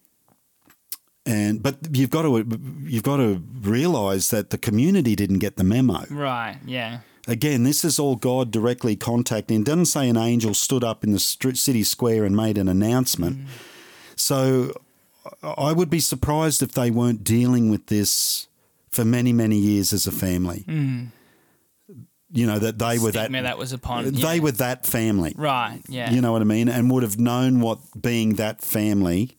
and 1.26 1.62
but 1.62 1.76
you've 1.92 2.10
got 2.10 2.22
to 2.22 2.44
you've 2.82 3.02
got 3.02 3.16
to 3.16 3.42
realize 3.62 4.30
that 4.30 4.50
the 4.50 4.58
community 4.58 5.16
didn't 5.16 5.38
get 5.38 5.56
the 5.56 5.64
memo. 5.64 6.04
right, 6.10 6.58
yeah. 6.66 7.00
Again, 7.26 7.62
this 7.62 7.86
is 7.86 7.98
all 7.98 8.16
God 8.16 8.50
directly 8.50 8.96
contacting. 8.96 9.62
It 9.62 9.66
doesn't 9.66 9.86
say 9.86 10.10
an 10.10 10.18
angel 10.18 10.52
stood 10.52 10.84
up 10.84 11.02
in 11.02 11.12
the 11.12 11.18
city 11.18 11.82
square 11.82 12.26
and 12.26 12.36
made 12.36 12.58
an 12.58 12.68
announcement. 12.68 13.38
Mm. 13.38 13.46
So 14.14 14.74
I 15.42 15.72
would 15.72 15.88
be 15.88 16.00
surprised 16.00 16.62
if 16.62 16.72
they 16.72 16.90
weren't 16.90 17.24
dealing 17.24 17.70
with 17.70 17.86
this 17.86 18.48
for 18.90 19.06
many 19.06 19.32
many 19.32 19.56
years 19.56 19.92
as 19.94 20.06
a 20.06 20.12
family. 20.12 20.64
Mm. 20.68 21.08
You 22.34 22.46
know 22.46 22.58
that 22.58 22.78
they 22.78 22.98
were 22.98 23.12
that, 23.12 23.30
that 23.30 23.58
was 23.58 23.72
upon. 23.72 24.12
they 24.12 24.36
yeah. 24.36 24.40
were 24.40 24.52
that 24.52 24.86
family. 24.86 25.34
Right, 25.36 25.80
yeah. 25.88 26.10
You 26.10 26.20
know 26.20 26.32
what 26.32 26.42
I 26.42 26.44
mean? 26.44 26.68
And 26.68 26.90
would 26.90 27.04
have 27.04 27.18
known 27.18 27.60
what 27.60 27.78
being 28.00 28.34
that 28.34 28.60
family 28.60 29.36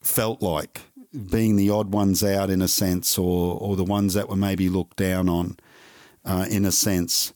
felt 0.00 0.42
like, 0.42 0.82
being 1.30 1.56
the 1.56 1.70
odd 1.70 1.92
ones 1.92 2.22
out 2.22 2.50
in 2.50 2.62
a 2.62 2.68
sense, 2.68 3.18
or, 3.18 3.58
or 3.60 3.76
the 3.76 3.84
ones 3.84 4.14
that 4.14 4.28
were 4.28 4.36
maybe 4.36 4.68
looked 4.68 4.96
down 4.96 5.28
on 5.28 5.56
uh, 6.24 6.46
in 6.48 6.64
a 6.64 6.72
sense. 6.72 7.32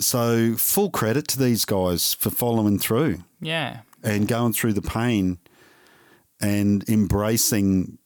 So, 0.00 0.56
full 0.56 0.90
credit 0.90 1.28
to 1.28 1.38
these 1.38 1.64
guys 1.64 2.14
for 2.14 2.30
following 2.30 2.78
through 2.78 3.22
yeah. 3.40 3.80
and 4.02 4.26
going 4.26 4.52
through 4.52 4.72
the 4.72 4.82
pain 4.82 5.38
and 6.40 6.88
embracing, 6.88 7.98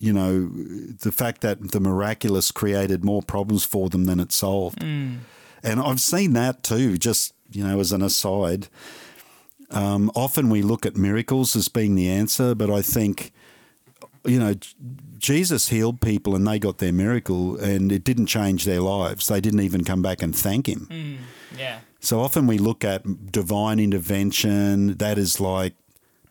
you 0.00 0.12
know, 0.12 0.48
the 0.48 1.12
fact 1.12 1.42
that 1.42 1.72
the 1.72 1.80
miraculous 1.80 2.50
created 2.50 3.04
more 3.04 3.22
problems 3.22 3.64
for 3.64 3.88
them 3.88 4.06
than 4.06 4.18
it 4.18 4.32
solved. 4.32 4.82
And 5.62 5.78
I've 5.78 6.00
seen 6.00 6.32
that 6.32 6.62
too, 6.62 6.96
just 6.98 7.34
you 7.52 7.62
know, 7.64 7.78
as 7.80 7.92
an 7.92 8.02
aside. 8.02 8.68
Um, 9.70 10.10
often 10.16 10.50
we 10.50 10.62
look 10.62 10.84
at 10.86 10.96
miracles 10.96 11.54
as 11.54 11.68
being 11.68 11.94
the 11.94 12.08
answer, 12.08 12.54
but 12.54 12.70
I 12.70 12.82
think, 12.82 13.32
you 14.24 14.38
know, 14.38 14.54
Jesus 15.18 15.68
healed 15.68 16.00
people 16.00 16.34
and 16.34 16.46
they 16.46 16.58
got 16.58 16.78
their 16.78 16.92
miracle 16.92 17.56
and 17.58 17.92
it 17.92 18.02
didn't 18.02 18.26
change 18.26 18.64
their 18.64 18.80
lives. 18.80 19.26
They 19.28 19.40
didn't 19.40 19.60
even 19.60 19.84
come 19.84 20.02
back 20.02 20.22
and 20.22 20.34
thank 20.34 20.66
him. 20.66 20.88
Mm, 20.90 21.16
yeah. 21.58 21.80
So 22.00 22.20
often 22.20 22.46
we 22.46 22.58
look 22.58 22.84
at 22.84 23.30
divine 23.30 23.78
intervention, 23.78 24.94
that 24.96 25.18
is 25.18 25.40
like 25.40 25.74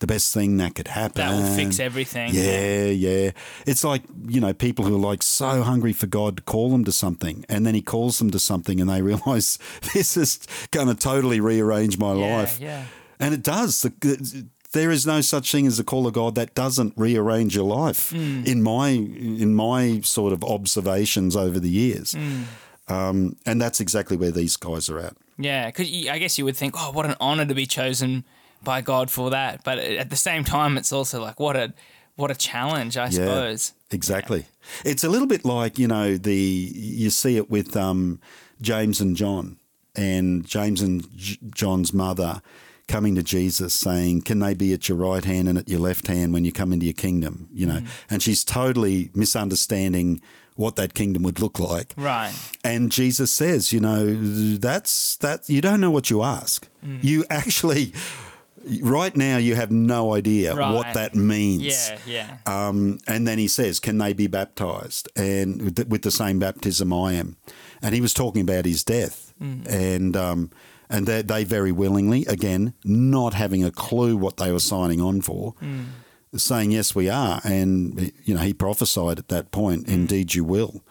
the 0.00 0.06
best 0.06 0.34
thing 0.34 0.56
that 0.58 0.74
could 0.74 0.88
happen. 0.88 1.20
That 1.22 1.32
will 1.32 1.54
fix 1.56 1.78
everything. 1.80 2.30
Yeah, 2.34 2.86
yeah. 2.86 3.30
It's 3.66 3.84
like, 3.84 4.02
you 4.26 4.40
know, 4.40 4.52
people 4.52 4.84
who 4.84 4.96
are 4.96 5.10
like 5.10 5.22
so 5.22 5.62
hungry 5.62 5.92
for 5.92 6.06
God 6.08 6.38
to 6.38 6.42
call 6.42 6.70
them 6.70 6.84
to 6.84 6.92
something 6.92 7.44
and 7.48 7.64
then 7.64 7.74
he 7.74 7.82
calls 7.82 8.18
them 8.18 8.30
to 8.32 8.38
something 8.38 8.80
and 8.80 8.90
they 8.90 9.02
realize 9.10 9.58
this 9.94 10.16
is 10.16 10.40
going 10.72 10.88
to 10.88 10.94
totally 10.94 11.40
rearrange 11.40 11.96
my 11.98 12.14
Yeah, 12.14 12.36
life. 12.36 12.58
yeah. 12.60 12.84
And 13.18 13.32
it 13.34 13.42
does. 13.42 13.82
The, 13.82 14.46
there 14.72 14.90
is 14.90 15.06
no 15.06 15.20
such 15.20 15.50
thing 15.52 15.66
as 15.66 15.78
a 15.78 15.84
call 15.84 16.06
of 16.06 16.12
God 16.14 16.34
that 16.36 16.54
doesn't 16.54 16.94
rearrange 16.96 17.54
your 17.56 17.64
life. 17.64 18.10
Mm. 18.12 18.46
In 18.46 18.62
my 18.62 18.88
in 18.90 19.54
my 19.54 20.00
sort 20.02 20.32
of 20.32 20.44
observations 20.44 21.36
over 21.36 21.58
the 21.60 21.68
years, 21.68 22.14
Mm. 22.14 22.44
um, 22.88 23.36
and 23.44 23.60
that's 23.60 23.80
exactly 23.80 24.16
where 24.16 24.30
these 24.30 24.56
guys 24.56 24.88
are 24.88 24.98
at. 25.00 25.16
Yeah, 25.38 25.66
because 25.66 25.88
I 26.08 26.18
guess 26.18 26.38
you 26.38 26.44
would 26.44 26.56
think, 26.56 26.74
oh, 26.78 26.92
what 26.92 27.04
an 27.06 27.16
honor 27.20 27.46
to 27.46 27.54
be 27.54 27.66
chosen 27.66 28.24
by 28.62 28.80
God 28.80 29.10
for 29.10 29.30
that. 29.30 29.64
But 29.64 29.78
at 29.78 30.10
the 30.10 30.16
same 30.16 30.44
time, 30.44 30.76
it's 30.76 30.92
also 30.92 31.20
like 31.20 31.40
what 31.40 31.56
a 31.56 31.72
what 32.16 32.30
a 32.30 32.34
challenge, 32.34 32.96
I 32.96 33.08
suppose. 33.08 33.72
Exactly. 33.90 34.46
It's 34.84 35.02
a 35.02 35.08
little 35.08 35.26
bit 35.26 35.44
like 35.44 35.78
you 35.78 35.88
know 35.88 36.16
the 36.16 36.34
you 36.34 37.10
see 37.10 37.36
it 37.36 37.50
with 37.50 37.76
um, 37.76 38.20
James 38.60 39.00
and 39.00 39.16
John, 39.16 39.58
and 39.96 40.46
James 40.46 40.82
and 40.82 41.10
J- 41.16 41.38
John's 41.54 41.92
mother 41.92 42.42
coming 42.86 43.14
to 43.14 43.22
Jesus 43.22 43.74
saying, 43.74 44.22
"Can 44.22 44.38
they 44.38 44.54
be 44.54 44.72
at 44.72 44.88
your 44.88 44.98
right 44.98 45.24
hand 45.24 45.48
and 45.48 45.58
at 45.58 45.68
your 45.68 45.80
left 45.80 46.06
hand 46.06 46.32
when 46.32 46.44
you 46.44 46.52
come 46.52 46.72
into 46.72 46.86
your 46.86 46.92
kingdom?" 46.92 47.48
You 47.52 47.66
know, 47.66 47.80
and 48.08 48.22
she's 48.22 48.44
totally 48.44 49.10
misunderstanding 49.14 50.20
what 50.60 50.76
that 50.76 50.92
kingdom 50.92 51.22
would 51.22 51.40
look 51.40 51.58
like. 51.58 51.94
Right. 51.96 52.34
And 52.62 52.92
Jesus 52.92 53.32
says, 53.32 53.72
you 53.72 53.80
know, 53.80 54.14
that's 54.58 55.16
that 55.16 55.48
you 55.48 55.62
don't 55.62 55.80
know 55.80 55.90
what 55.90 56.10
you 56.10 56.22
ask. 56.22 56.68
Mm. 56.84 57.02
You 57.02 57.24
actually 57.30 57.94
right 58.82 59.16
now 59.16 59.36
you 59.38 59.54
have 59.54 59.70
no 59.70 60.14
idea 60.14 60.54
what 60.54 60.94
that 60.94 61.14
means. 61.14 61.90
Yeah, 61.90 61.98
yeah. 62.06 62.36
Um, 62.46 62.98
and 63.06 63.26
then 63.26 63.38
he 63.38 63.48
says, 63.48 63.80
"Can 63.80 63.98
they 63.98 64.12
be 64.12 64.26
baptized?" 64.26 65.08
And 65.16 65.62
with 65.62 66.02
the, 66.02 66.10
same 66.10 66.38
baptism 66.38 66.92
I 66.92 67.14
am. 67.14 67.36
And 67.82 67.94
he 67.94 68.00
was 68.00 68.12
talking 68.12 68.42
about 68.42 68.64
his 68.64 68.84
death, 68.84 69.32
mm. 69.40 69.66
and 69.68 70.16
um, 70.16 70.50
and 70.88 71.06
they, 71.06 71.22
they 71.22 71.44
very 71.44 71.72
willingly, 71.72 72.26
again, 72.26 72.74
not 72.84 73.32
having 73.34 73.64
a 73.64 73.70
clue 73.70 74.16
what 74.16 74.36
they 74.36 74.52
were 74.52 74.58
signing 74.58 75.00
on 75.00 75.22
for, 75.22 75.54
mm. 75.62 75.86
saying, 76.36 76.72
"Yes, 76.72 76.94
we 76.94 77.08
are." 77.08 77.40
And 77.44 78.12
you 78.24 78.34
know, 78.34 78.40
he 78.40 78.52
prophesied 78.52 79.18
at 79.18 79.28
that 79.28 79.50
point, 79.50 79.86
mm. 79.86 79.92
"Indeed, 79.94 80.34
you 80.34 80.44
will. 80.44 80.82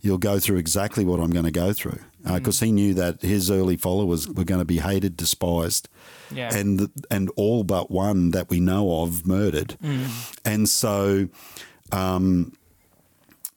You'll 0.00 0.18
go 0.18 0.40
through 0.40 0.56
exactly 0.56 1.04
what 1.04 1.20
I'm 1.20 1.30
going 1.30 1.44
to 1.44 1.52
go 1.52 1.72
through." 1.72 2.00
Uh, 2.26 2.38
because 2.38 2.60
he 2.60 2.72
knew 2.72 2.94
that 2.94 3.20
his 3.20 3.50
early 3.50 3.76
followers 3.76 4.26
were 4.26 4.44
going 4.44 4.60
to 4.60 4.64
be 4.64 4.78
hated, 4.78 5.14
despised, 5.14 5.90
Yeah. 6.30 6.54
and 6.54 6.90
and 7.10 7.30
all 7.36 7.64
but 7.64 7.90
one 7.90 8.30
that 8.30 8.48
we 8.50 8.60
know 8.60 9.02
of 9.02 9.26
murdered. 9.26 9.76
And 10.44 10.68
so, 10.68 11.28
um, 11.92 12.52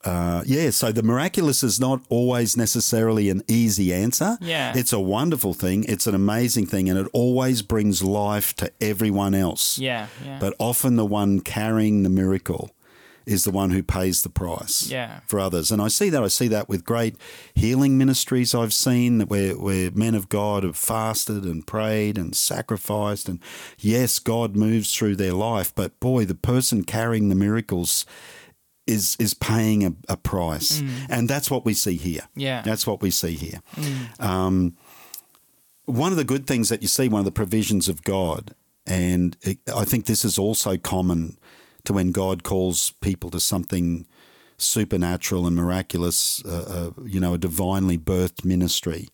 uh, 0.04 0.42
yeah, 0.46 0.70
so 0.70 0.92
the 0.92 1.02
miraculous 1.02 1.62
is 1.62 1.80
not 1.80 2.00
always 2.08 2.56
necessarily 2.56 3.28
an 3.30 3.42
easy 3.48 3.92
answer. 3.92 4.38
Yeah. 4.40 4.72
It's 4.76 4.92
a 4.92 5.00
wonderful 5.00 5.54
thing, 5.54 5.84
it's 5.84 6.06
an 6.06 6.14
amazing 6.14 6.66
thing, 6.66 6.88
and 6.88 6.98
it 6.98 7.08
always 7.12 7.62
brings 7.62 8.02
life 8.02 8.54
to 8.56 8.70
everyone 8.80 9.34
else. 9.34 9.78
yeah, 9.78 10.06
yeah. 10.24 10.38
But 10.40 10.54
often 10.58 10.96
the 10.96 11.04
one 11.04 11.40
carrying 11.40 12.04
the 12.04 12.10
miracle 12.10 12.70
is 13.28 13.44
the 13.44 13.50
one 13.50 13.70
who 13.70 13.82
pays 13.82 14.22
the 14.22 14.28
price 14.30 14.88
Yeah. 14.90 15.20
for 15.26 15.38
others. 15.38 15.70
And 15.70 15.82
I 15.82 15.88
see 15.88 16.08
that. 16.10 16.22
I 16.24 16.28
see 16.28 16.48
that 16.48 16.68
with 16.68 16.84
great 16.84 17.14
healing 17.54 17.98
ministries 17.98 18.54
I've 18.54 18.72
seen 18.72 19.20
where, 19.22 19.52
where 19.52 19.90
men 19.90 20.14
of 20.14 20.28
God 20.28 20.62
have 20.64 20.76
fasted 20.76 21.44
and 21.44 21.66
prayed 21.66 22.16
and 22.18 22.34
sacrificed. 22.34 23.28
And 23.28 23.40
yes, 23.78 24.18
God 24.18 24.56
moves 24.56 24.94
through 24.94 25.16
their 25.16 25.34
life, 25.34 25.74
but 25.74 25.98
boy, 26.00 26.24
the 26.24 26.34
person 26.34 26.84
carrying 26.84 27.28
the 27.28 27.34
miracles 27.34 28.06
is 28.86 29.16
is 29.18 29.34
paying 29.34 29.84
a, 29.84 29.92
a 30.08 30.16
price. 30.16 30.82
And 31.10 31.28
that's 31.28 31.50
what 31.50 31.64
we 31.66 31.74
see 31.74 31.96
here. 31.96 32.22
Yeah. 32.34 32.62
That's 32.62 32.86
what 32.86 33.02
we 33.02 33.10
see 33.10 33.34
here. 33.34 33.60
Um, 34.18 34.76
one 35.84 36.10
of 36.12 36.18
the 36.18 36.24
good 36.24 36.46
things 36.46 36.68
that 36.68 36.82
you 36.82 36.88
see, 36.88 37.08
one 37.08 37.20
of 37.20 37.24
the 37.24 37.30
provisions 37.32 37.88
of 37.88 38.02
God, 38.04 38.54
and 38.86 39.36
it, 39.42 39.58
I 39.74 39.84
think 39.84 40.06
this 40.06 40.24
is 40.24 40.38
also 40.38 40.76
common 40.78 41.37
to 41.88 41.94
when 41.94 42.12
God 42.12 42.42
calls 42.42 42.92
people 43.00 43.30
to 43.30 43.40
something 43.40 44.06
supernatural 44.58 45.46
and 45.46 45.56
miraculous, 45.56 46.44
uh, 46.44 46.92
uh, 46.98 47.02
you 47.04 47.18
know, 47.18 47.32
a 47.32 47.38
divinely 47.38 47.96
birthed 47.96 48.44
ministry. 48.44 49.08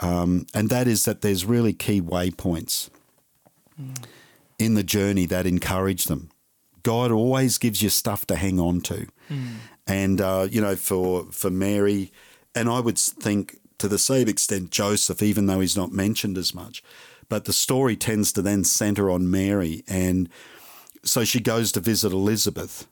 Um, 0.00 0.46
and 0.52 0.68
that 0.68 0.86
is 0.86 1.04
that 1.06 1.22
there's 1.22 1.46
really 1.46 1.72
key 1.72 2.02
waypoints 2.02 2.90
in 4.58 4.74
the 4.74 4.82
journey 4.82 5.24
that 5.26 5.46
encourage 5.46 6.04
them. 6.04 6.28
God 6.82 7.10
always 7.10 7.56
gives 7.56 7.80
you 7.82 7.88
stuff 7.88 8.26
to 8.26 8.36
hang 8.36 8.60
on 8.60 8.82
to. 8.82 9.06
And, 9.86 10.20
uh, 10.20 10.46
you 10.50 10.60
know, 10.60 10.76
for, 10.76 11.24
for 11.32 11.50
Mary, 11.50 12.12
and 12.54 12.68
I 12.68 12.80
would 12.80 12.98
think 12.98 13.58
to 13.78 13.88
the 13.88 13.98
same 13.98 14.28
extent 14.28 14.70
Joseph, 14.70 15.22
even 15.22 15.46
though 15.46 15.60
he's 15.60 15.76
not 15.76 15.92
mentioned 15.92 16.36
as 16.36 16.54
much, 16.54 16.82
but 17.30 17.46
the 17.46 17.52
story 17.52 17.96
tends 17.96 18.32
to 18.32 18.42
then 18.42 18.64
center 18.64 19.10
on 19.10 19.30
Mary. 19.30 19.84
And 19.88 20.28
so 21.08 21.24
she 21.24 21.40
goes 21.40 21.72
to 21.72 21.80
visit 21.80 22.12
Elizabeth, 22.12 22.86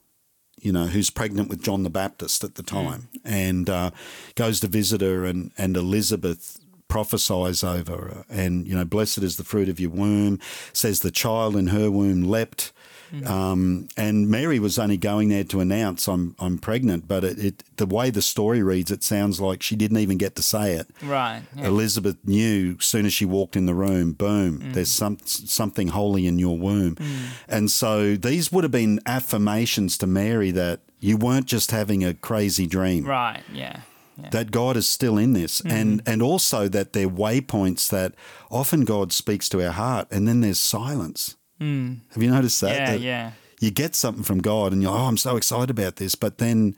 you 0.60 0.72
know, 0.72 0.86
who's 0.86 1.10
pregnant 1.10 1.48
with 1.48 1.62
John 1.62 1.82
the 1.82 1.90
Baptist 1.90 2.42
at 2.44 2.54
the 2.54 2.62
time, 2.62 3.08
and 3.24 3.68
uh, 3.68 3.90
goes 4.34 4.60
to 4.60 4.68
visit 4.68 5.00
her, 5.00 5.24
and, 5.24 5.52
and 5.58 5.76
Elizabeth 5.76 6.58
prophesies 6.88 7.62
over 7.64 7.92
her, 7.92 8.24
and, 8.28 8.66
you 8.66 8.74
know, 8.74 8.84
blessed 8.84 9.18
is 9.18 9.36
the 9.36 9.44
fruit 9.44 9.68
of 9.68 9.80
your 9.80 9.90
womb, 9.90 10.38
says 10.72 11.00
the 11.00 11.10
child 11.10 11.56
in 11.56 11.68
her 11.68 11.90
womb 11.90 12.22
leapt. 12.22 12.72
Mm-hmm. 13.12 13.26
Um, 13.26 13.88
and 13.96 14.28
Mary 14.28 14.58
was 14.58 14.78
only 14.78 14.96
going 14.96 15.28
there 15.28 15.44
to 15.44 15.60
announce 15.60 16.08
I'm 16.08 16.34
I'm 16.38 16.58
pregnant, 16.58 17.06
but 17.06 17.24
it, 17.24 17.38
it 17.38 17.64
the 17.76 17.86
way 17.86 18.10
the 18.10 18.22
story 18.22 18.62
reads, 18.62 18.90
it 18.90 19.02
sounds 19.02 19.40
like 19.40 19.62
she 19.62 19.76
didn't 19.76 19.98
even 19.98 20.18
get 20.18 20.34
to 20.36 20.42
say 20.42 20.74
it. 20.74 20.88
right. 21.02 21.42
Yeah. 21.54 21.68
Elizabeth 21.68 22.16
knew 22.24 22.78
soon 22.80 23.06
as 23.06 23.12
she 23.12 23.24
walked 23.24 23.56
in 23.56 23.66
the 23.66 23.74
room, 23.74 24.12
boom, 24.12 24.58
mm. 24.58 24.72
there's 24.72 24.90
some 24.90 25.18
something 25.24 25.88
holy 25.88 26.26
in 26.26 26.38
your 26.38 26.58
womb. 26.58 26.96
Mm. 26.96 27.26
And 27.48 27.70
so 27.70 28.16
these 28.16 28.50
would 28.52 28.64
have 28.64 28.72
been 28.72 29.00
affirmations 29.06 29.98
to 29.98 30.06
Mary 30.06 30.50
that 30.52 30.80
you 31.00 31.16
weren't 31.16 31.46
just 31.46 31.70
having 31.70 32.04
a 32.04 32.14
crazy 32.14 32.66
dream. 32.66 33.04
Right. 33.04 33.42
Yeah. 33.52 33.80
Yeah. 34.18 34.30
That 34.30 34.50
God 34.50 34.78
is 34.78 34.88
still 34.88 35.18
in 35.18 35.34
this, 35.34 35.60
mm-hmm. 35.60 35.76
and 35.76 36.02
and 36.06 36.22
also 36.22 36.68
that 36.68 36.94
they're 36.94 37.06
waypoints 37.06 37.90
that 37.90 38.14
often 38.50 38.86
God 38.86 39.12
speaks 39.12 39.46
to 39.50 39.62
our 39.62 39.72
heart, 39.72 40.08
and 40.10 40.26
then 40.26 40.40
there's 40.40 40.58
silence. 40.58 41.36
Mm. 41.60 41.98
Have 42.12 42.22
you 42.22 42.30
noticed 42.30 42.60
that? 42.60 42.74
Yeah. 42.76 42.90
That 42.92 43.00
Yeah. 43.00 43.30
You 43.60 43.70
get 43.70 43.94
something 43.94 44.22
from 44.22 44.40
God, 44.42 44.72
and 44.72 44.82
you're, 44.82 44.92
oh, 44.92 45.06
I'm 45.06 45.16
so 45.16 45.36
excited 45.36 45.70
about 45.70 45.96
this, 45.96 46.14
but 46.14 46.36
then, 46.38 46.76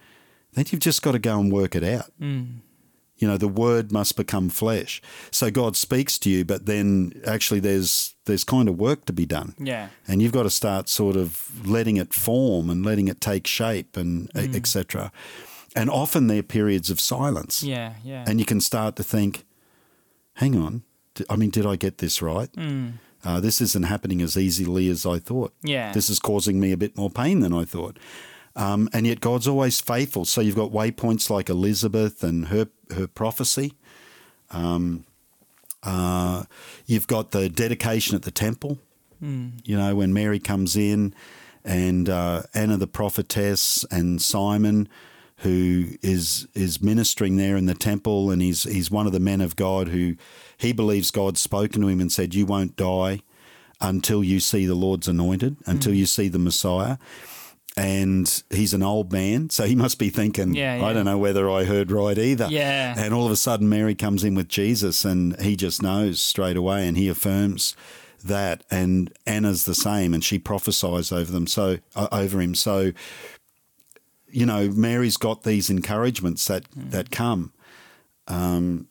then 0.52 0.64
you've 0.70 0.80
just 0.80 1.02
got 1.02 1.12
to 1.12 1.18
go 1.18 1.40
and 1.40 1.50
work 1.52 1.74
it 1.74 1.82
out. 1.82 2.12
You 2.20 3.26
know, 3.26 3.36
the 3.36 3.48
word 3.48 3.90
must 3.90 4.16
become 4.16 4.48
flesh. 4.48 5.02
So 5.32 5.50
God 5.50 5.76
speaks 5.76 6.20
to 6.20 6.30
you, 6.30 6.44
but 6.44 6.66
then 6.66 7.20
actually 7.26 7.58
there's 7.58 8.14
there's 8.26 8.44
kind 8.44 8.68
of 8.68 8.78
work 8.78 9.06
to 9.06 9.12
be 9.12 9.26
done. 9.26 9.54
Yeah. 9.58 9.88
And 10.06 10.22
you've 10.22 10.30
got 10.30 10.44
to 10.44 10.50
start 10.50 10.88
sort 10.88 11.16
of 11.16 11.66
letting 11.68 11.96
it 11.96 12.14
form 12.14 12.70
and 12.70 12.86
letting 12.86 13.08
it 13.08 13.20
take 13.20 13.44
shape 13.48 13.96
and 13.96 14.32
Mm. 14.34 14.54
etc. 14.54 15.10
And 15.74 15.90
often 15.90 16.28
there 16.28 16.38
are 16.38 16.42
periods 16.44 16.90
of 16.90 17.00
silence. 17.00 17.64
Yeah. 17.64 17.94
Yeah. 18.04 18.24
And 18.28 18.38
you 18.38 18.46
can 18.46 18.60
start 18.60 18.94
to 18.96 19.02
think, 19.02 19.44
hang 20.34 20.54
on, 20.56 20.82
I 21.28 21.34
mean, 21.34 21.50
did 21.50 21.66
I 21.66 21.74
get 21.74 21.98
this 21.98 22.22
right? 22.22 22.50
Uh, 23.24 23.40
this 23.40 23.60
isn't 23.60 23.84
happening 23.84 24.22
as 24.22 24.36
easily 24.36 24.88
as 24.88 25.04
I 25.04 25.18
thought. 25.18 25.52
Yeah. 25.62 25.92
This 25.92 26.08
is 26.08 26.18
causing 26.18 26.60
me 26.60 26.72
a 26.72 26.76
bit 26.76 26.96
more 26.96 27.10
pain 27.10 27.40
than 27.40 27.52
I 27.52 27.64
thought. 27.64 27.98
Um, 28.54 28.88
and 28.92 29.06
yet 29.06 29.20
God's 29.20 29.46
always 29.46 29.80
faithful. 29.80 30.24
So 30.24 30.40
you've 30.40 30.56
got 30.56 30.70
waypoints 30.72 31.30
like 31.30 31.48
Elizabeth 31.48 32.22
and 32.22 32.48
her 32.48 32.68
her 32.94 33.06
prophecy. 33.06 33.74
Um, 34.50 35.04
uh, 35.82 36.44
you've 36.86 37.06
got 37.06 37.30
the 37.30 37.48
dedication 37.48 38.16
at 38.16 38.22
the 38.22 38.30
temple. 38.30 38.78
You 39.64 39.76
know, 39.76 39.94
when 39.96 40.12
Mary 40.12 40.38
comes 40.38 40.76
in, 40.76 41.14
and 41.64 42.08
uh, 42.08 42.42
Anna 42.54 42.76
the 42.76 42.86
prophetess, 42.86 43.84
and 43.90 44.22
Simeon, 44.22 44.88
who 45.38 45.86
is 46.02 46.48
is 46.54 46.82
ministering 46.82 47.36
there 47.36 47.56
in 47.56 47.66
the 47.66 47.74
temple, 47.74 48.30
and 48.30 48.42
he's 48.42 48.64
he's 48.64 48.90
one 48.90 49.06
of 49.06 49.12
the 49.12 49.20
men 49.20 49.40
of 49.40 49.56
God 49.56 49.88
who 49.88 50.16
he 50.56 50.72
believes 50.72 51.10
God's 51.10 51.40
spoken 51.40 51.82
to 51.82 51.88
him 51.88 52.00
and 52.00 52.10
said, 52.10 52.34
"You 52.34 52.46
won't 52.46 52.76
die 52.76 53.22
until 53.80 54.24
you 54.24 54.40
see 54.40 54.66
the 54.66 54.74
Lord's 54.74 55.08
anointed, 55.08 55.56
until 55.66 55.94
you 55.94 56.06
see 56.06 56.28
the 56.28 56.38
Messiah." 56.38 56.98
and 57.78 58.42
he's 58.50 58.74
an 58.74 58.82
old 58.82 59.12
man, 59.12 59.50
so 59.50 59.64
he 59.64 59.76
must 59.76 60.00
be 60.00 60.10
thinking, 60.10 60.52
Yeah, 60.54 60.78
yeah. 60.78 60.84
I 60.84 60.92
don't 60.92 61.04
know 61.04 61.16
whether 61.18 61.48
I 61.48 61.62
heard 61.62 61.92
right 61.92 62.18
either. 62.18 62.48
Yeah. 62.50 62.94
And 62.96 63.14
all 63.14 63.24
of 63.24 63.30
a 63.30 63.36
sudden, 63.36 63.68
Mary 63.68 63.94
comes 63.94 64.24
in 64.24 64.34
with 64.34 64.48
Jesus, 64.48 65.04
and 65.04 65.40
he 65.40 65.54
just 65.54 65.80
knows 65.80 66.20
straight 66.20 66.56
away, 66.56 66.88
and 66.88 66.96
he 66.96 67.08
affirms 67.08 67.76
that. 68.24 68.64
And 68.68 69.12
Anna's 69.26 69.62
the 69.62 69.76
same, 69.76 70.12
and 70.12 70.24
she 70.24 70.40
prophesies 70.40 71.12
over 71.12 71.30
them, 71.30 71.46
so 71.46 71.78
uh, 71.94 72.08
over 72.10 72.40
him. 72.40 72.56
So, 72.56 72.92
you 74.30 74.44
know, 74.46 74.68
Mary's 74.70 75.16
got 75.16 75.42
these 75.42 75.70
encouragements 75.70 76.46
that 76.46 76.64
Hmm. 76.74 76.90
that 76.90 77.10
come. 77.10 77.52
Um, 78.26 78.88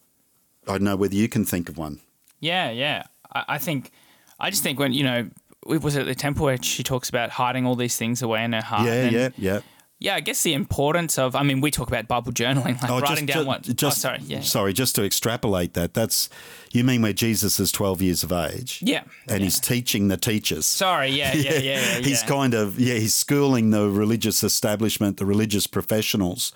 I 0.67 0.74
don't 0.74 0.84
know 0.84 0.96
whether 0.96 1.15
you 1.15 1.29
can 1.29 1.46
think 1.46 1.70
of 1.70 1.77
one. 1.77 2.00
Yeah, 2.39 2.72
yeah. 2.72 3.03
I, 3.34 3.44
I 3.50 3.58
think, 3.58 3.91
I 4.39 4.50
just 4.50 4.63
think 4.63 4.79
when, 4.79 4.94
you 4.94 5.03
know, 5.03 5.29
it 5.70 5.82
was 5.82 5.96
at 5.96 6.06
the 6.06 6.15
temple 6.15 6.46
where 6.46 6.62
she 6.62 6.84
talks 6.84 7.10
about 7.10 7.29
hiding 7.32 7.65
all 7.65 7.75
these 7.75 7.98
things 7.98 8.22
away 8.22 8.44
in 8.44 8.53
her 8.53 8.62
heart. 8.62 8.86
yeah, 8.86 9.03
and 9.03 9.12
yeah, 9.12 9.29
yeah. 9.38 9.60
Yeah, 10.00 10.13
I 10.13 10.20
guess 10.20 10.44
the 10.44 10.54
importance 10.54 11.18
of, 11.18 11.36
I 11.36 11.42
mean, 11.42 11.60
we 11.60 11.72
talk 11.72 11.88
about 11.88 12.08
Bible 12.08 12.32
journaling, 12.32 12.80
like 12.82 12.92
Oh, 12.92 13.00
writing 13.00 13.25
down 13.25 13.42
ju- 13.44 13.48
what. 13.48 13.62
Just, 13.63 13.98
oh, 13.98 14.10
sorry, 14.10 14.20
yeah. 14.27 14.42
Sorry, 14.42 14.72
just 14.72 14.94
to 14.96 15.04
extrapolate 15.04 15.74
that. 15.74 15.96
That's 15.96 16.30
you 16.72 16.84
mean 16.84 17.01
where 17.01 17.13
Jesus 17.13 17.60
is 17.60 17.72
twelve 17.72 18.00
years 18.00 18.22
of 18.24 18.32
age. 18.32 18.80
Yeah. 18.86 19.04
and 19.27 19.39
yeah. 19.39 19.46
he's 19.46 19.60
teaching 19.60 20.08
the 20.08 20.18
teachers. 20.18 20.68
Sorry, 20.68 21.10
yeah, 21.10 21.34
yeah, 21.34 21.54
yeah, 21.54 21.60
yeah. 21.60 21.96
yeah. 21.98 22.00
He's 22.00 22.22
kind 22.24 22.54
of 22.54 22.80
yeah. 22.80 22.96
He's 22.96 23.16
schooling 23.16 23.72
the 23.72 23.89
religious 23.89 24.44
establishment. 24.44 25.18
The 25.18 25.25
religious 25.25 25.66
professionals 25.66 26.51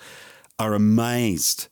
are 0.60 0.74
amazed, 0.74 1.66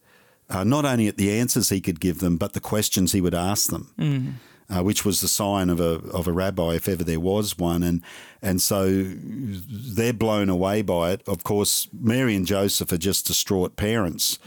uh, 0.48 0.64
not 0.64 0.84
only 0.84 1.06
at 1.06 1.18
the 1.18 1.38
answers 1.38 1.68
he 1.68 1.80
could 1.80 2.00
give 2.00 2.18
them, 2.18 2.36
but 2.36 2.52
the 2.54 2.60
questions 2.60 3.12
he 3.12 3.20
would 3.20 3.34
ask 3.34 3.70
them. 3.70 3.94
Mm. 3.96 4.32
Uh, 4.72 4.84
which 4.84 5.04
was 5.04 5.20
the 5.20 5.26
sign 5.26 5.68
of 5.68 5.80
a 5.80 6.00
of 6.12 6.28
a 6.28 6.32
rabbi, 6.32 6.74
if 6.76 6.88
ever 6.88 7.02
there 7.02 7.18
was 7.18 7.58
one, 7.58 7.82
and 7.82 8.02
and 8.40 8.62
so 8.62 9.02
they're 9.96 10.12
blown 10.12 10.48
away 10.48 10.80
by 10.80 11.10
it. 11.10 11.22
Of 11.26 11.42
course, 11.42 11.88
Mary 11.92 12.36
and 12.36 12.46
Joseph 12.46 12.92
are 12.92 12.96
just 12.98 13.26
distraught 13.26 13.74
parents 13.74 14.38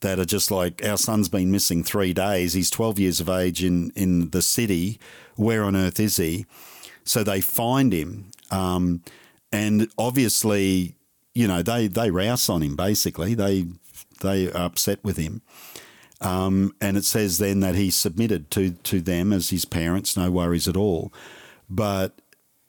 that 0.00 0.18
are 0.18 0.24
just 0.24 0.50
like 0.50 0.84
our 0.84 0.96
son's 0.98 1.28
been 1.28 1.52
missing 1.52 1.84
three 1.84 2.12
days. 2.12 2.54
He's 2.54 2.68
twelve 2.68 2.98
years 2.98 3.20
of 3.20 3.28
age 3.28 3.62
in 3.62 3.92
in 3.94 4.30
the 4.30 4.42
city. 4.42 4.98
Where 5.36 5.62
on 5.62 5.76
earth 5.76 6.00
is 6.00 6.16
he? 6.16 6.46
So 7.04 7.22
they 7.22 7.40
find 7.40 7.92
him, 7.92 8.30
um, 8.50 9.02
and 9.52 9.88
obviously, 9.96 10.96
you 11.32 11.46
know, 11.46 11.62
they 11.62 11.86
they 11.86 12.10
rouse 12.10 12.48
on 12.48 12.60
him. 12.62 12.74
Basically, 12.74 13.34
they 13.34 13.66
they 14.20 14.50
are 14.50 14.66
upset 14.66 14.98
with 15.04 15.16
him. 15.16 15.42
Um, 16.20 16.74
and 16.80 16.96
it 16.96 17.04
says 17.04 17.38
then 17.38 17.60
that 17.60 17.74
he 17.74 17.90
submitted 17.90 18.50
to 18.52 18.70
to 18.70 19.00
them 19.00 19.32
as 19.32 19.50
his 19.50 19.64
parents, 19.64 20.16
no 20.16 20.30
worries 20.30 20.68
at 20.68 20.76
all. 20.76 21.12
But 21.68 22.20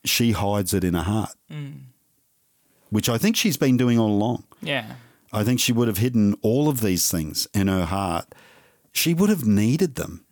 she 0.03 0.31
hides 0.31 0.73
it 0.73 0.83
in 0.83 0.93
her 0.93 1.03
heart, 1.03 1.35
which 2.89 3.07
I 3.09 3.17
think 3.17 3.35
she's 3.35 3.57
been 3.57 3.77
doing 3.77 3.99
all 3.99 4.11
along. 4.11 4.43
yeah. 4.61 4.95
I 5.33 5.43
think 5.43 5.59
she 5.59 5.73
would 5.73 5.89
have 5.89 5.97
hidden 5.97 6.35
all 6.41 6.69
of 6.69 6.79
these 6.79 7.11
things 7.11 7.45
in 7.53 7.67
her 7.67 7.83
heart. 7.85 8.33
She 8.93 9.13
would 9.13 9.29
have 9.29 9.45
needed 9.45 9.95
them, 9.95 10.23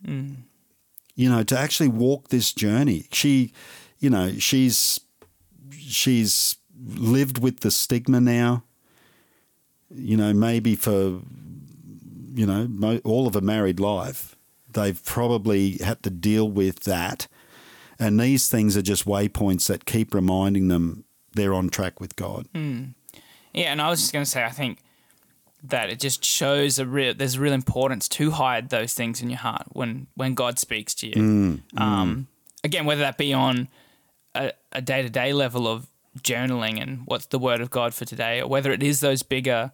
you 1.14 1.28
know, 1.28 1.42
to 1.42 1.58
actually 1.58 1.88
walk 1.88 2.28
this 2.28 2.54
journey. 2.54 3.06
She, 3.12 3.52
you 3.98 4.08
know, 4.08 4.32
she's 4.38 4.98
she's 5.78 6.56
lived 6.86 7.38
with 7.38 7.60
the 7.60 7.70
stigma 7.70 8.20
now. 8.20 8.64
You 9.94 10.16
know, 10.16 10.32
maybe 10.32 10.74
for 10.74 11.20
you 12.34 12.46
know 12.46 12.66
mo- 12.68 13.00
all 13.04 13.26
of 13.26 13.36
a 13.36 13.40
married 13.40 13.80
life, 13.80 14.36
they've 14.72 15.02
probably 15.04 15.78
had 15.78 16.02
to 16.02 16.10
deal 16.10 16.48
with 16.48 16.80
that, 16.80 17.26
and 17.98 18.20
these 18.20 18.48
things 18.48 18.76
are 18.76 18.82
just 18.82 19.06
waypoints 19.06 19.66
that 19.68 19.84
keep 19.84 20.14
reminding 20.14 20.68
them 20.68 21.04
they're 21.32 21.54
on 21.54 21.68
track 21.68 22.00
with 22.00 22.16
God. 22.16 22.46
Hmm. 22.54 22.84
Yeah, 23.52 23.72
and 23.72 23.80
I 23.80 23.88
was 23.88 24.00
just 24.00 24.12
going 24.12 24.24
to 24.24 24.30
say, 24.30 24.44
I 24.44 24.50
think 24.50 24.78
that 25.62 25.88
it 25.88 25.98
just 25.98 26.24
shows 26.24 26.78
a 26.78 26.86
real 26.86 27.14
there's 27.14 27.36
a 27.36 27.40
real 27.40 27.52
importance 27.52 28.08
to 28.08 28.32
hide 28.32 28.68
those 28.68 28.92
things 28.92 29.22
in 29.22 29.30
your 29.30 29.38
heart 29.38 29.66
when 29.72 30.08
when 30.14 30.34
God 30.34 30.58
speaks 30.58 30.94
to 30.96 31.06
you. 31.06 31.14
Mm, 31.14 31.80
um, 31.80 32.16
mm. 32.16 32.64
again, 32.64 32.84
whether 32.84 33.00
that 33.00 33.16
be 33.16 33.32
on 33.32 33.68
a 34.34 34.82
day 34.82 35.02
to 35.02 35.08
day 35.08 35.32
level 35.32 35.68
of 35.68 35.86
journaling 36.18 36.80
and 36.80 37.02
what's 37.06 37.26
the 37.26 37.38
word 37.38 37.60
of 37.60 37.70
God 37.70 37.94
for 37.94 38.04
today, 38.04 38.40
or 38.40 38.48
whether 38.48 38.72
it 38.72 38.82
is 38.82 39.00
those 39.00 39.22
bigger, 39.22 39.72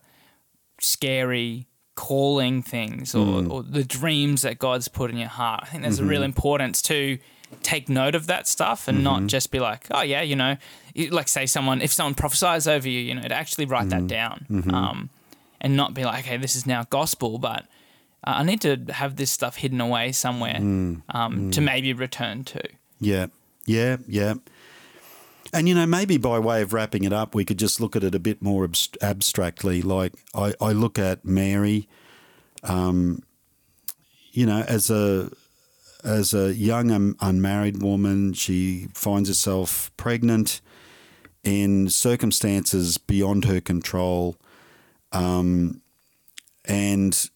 scary 0.80 1.66
calling 1.94 2.62
things 2.62 3.14
or, 3.14 3.42
mm. 3.42 3.50
or 3.50 3.62
the 3.62 3.84
dreams 3.84 4.42
that 4.42 4.58
God's 4.58 4.88
put 4.88 5.10
in 5.10 5.16
your 5.16 5.28
heart. 5.28 5.60
I 5.64 5.66
think 5.66 5.82
there's 5.82 5.98
a 5.98 6.04
real 6.04 6.20
mm-hmm. 6.20 6.26
importance 6.26 6.82
to 6.82 7.18
take 7.62 7.88
note 7.88 8.14
of 8.14 8.26
that 8.28 8.46
stuff 8.46 8.88
and 8.88 9.02
not 9.02 9.18
mm-hmm. 9.18 9.26
just 9.26 9.50
be 9.50 9.60
like, 9.60 9.86
oh 9.90 10.02
yeah, 10.02 10.22
you 10.22 10.36
know, 10.36 10.56
like 11.10 11.28
say 11.28 11.46
someone 11.46 11.82
if 11.82 11.92
someone 11.92 12.14
prophesies 12.14 12.66
over 12.66 12.88
you, 12.88 13.00
you 13.00 13.14
know, 13.14 13.22
to 13.22 13.34
actually 13.34 13.66
write 13.66 13.90
that 13.90 14.02
mm-hmm. 14.02 14.06
down, 14.06 14.74
um, 14.74 15.10
and 15.60 15.76
not 15.76 15.94
be 15.94 16.04
like, 16.04 16.24
okay, 16.24 16.36
this 16.36 16.56
is 16.56 16.66
now 16.66 16.84
gospel, 16.90 17.38
but 17.38 17.66
uh, 18.24 18.34
I 18.36 18.42
need 18.44 18.60
to 18.62 18.76
have 18.90 19.16
this 19.16 19.30
stuff 19.30 19.56
hidden 19.56 19.80
away 19.80 20.12
somewhere 20.12 20.58
mm. 20.60 21.02
um, 21.10 21.50
to 21.50 21.60
mm. 21.60 21.64
maybe 21.64 21.92
return 21.92 22.44
to. 22.44 22.62
Yeah, 23.00 23.26
yeah, 23.66 23.96
yeah. 24.06 24.34
And 25.52 25.68
you 25.68 25.74
know, 25.74 25.86
maybe 25.86 26.16
by 26.16 26.38
way 26.38 26.62
of 26.62 26.72
wrapping 26.72 27.04
it 27.04 27.12
up, 27.12 27.34
we 27.34 27.44
could 27.44 27.58
just 27.58 27.80
look 27.80 27.96
at 27.96 28.04
it 28.04 28.14
a 28.14 28.20
bit 28.20 28.40
more 28.40 28.66
abst- 28.66 28.96
abstractly. 29.02 29.82
Like 29.82 30.12
I, 30.34 30.54
I 30.60 30.72
look 30.72 30.98
at 30.98 31.24
Mary, 31.24 31.88
um, 32.62 33.22
you 34.32 34.46
know, 34.46 34.62
as 34.62 34.90
a 34.90 35.30
as 36.04 36.32
a 36.32 36.54
young 36.54 36.90
un- 36.90 37.16
unmarried 37.20 37.82
woman, 37.82 38.32
she 38.32 38.88
finds 38.94 39.28
herself 39.28 39.90
pregnant 39.96 40.60
in 41.42 41.88
circumstances 41.88 42.96
beyond 42.98 43.46
her 43.46 43.60
control, 43.60 44.36
um, 45.10 45.80
and 46.64 47.28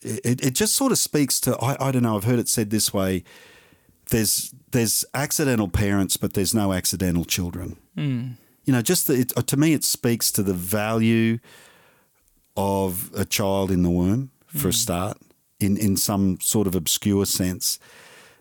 it, 0.00 0.42
it 0.42 0.54
just 0.54 0.74
sort 0.74 0.92
of 0.92 0.98
speaks 0.98 1.38
to 1.40 1.56
I, 1.58 1.88
I 1.88 1.90
don't 1.90 2.04
know. 2.04 2.16
I've 2.16 2.24
heard 2.24 2.38
it 2.38 2.48
said 2.48 2.70
this 2.70 2.94
way 2.94 3.22
there's 4.10 4.54
there's 4.72 5.04
accidental 5.14 5.68
parents, 5.68 6.16
but 6.16 6.34
there's 6.34 6.54
no 6.54 6.72
accidental 6.72 7.24
children. 7.24 7.76
Hmm. 7.94 8.32
You 8.64 8.72
know, 8.74 8.82
just 8.82 9.06
the, 9.06 9.14
it, 9.14 9.32
uh, 9.36 9.42
to 9.42 9.56
me, 9.56 9.72
it 9.72 9.82
speaks 9.82 10.30
to 10.32 10.42
the 10.42 10.54
value 10.54 11.38
of 12.56 13.10
a 13.16 13.24
child 13.24 13.70
in 13.70 13.82
the 13.82 13.90
womb 13.90 14.30
for 14.46 14.68
a 14.68 14.70
hmm. 14.70 14.76
start, 14.76 15.18
in 15.58 15.76
in 15.76 15.96
some 15.96 16.38
sort 16.40 16.66
of 16.66 16.74
obscure 16.74 17.26
sense. 17.26 17.78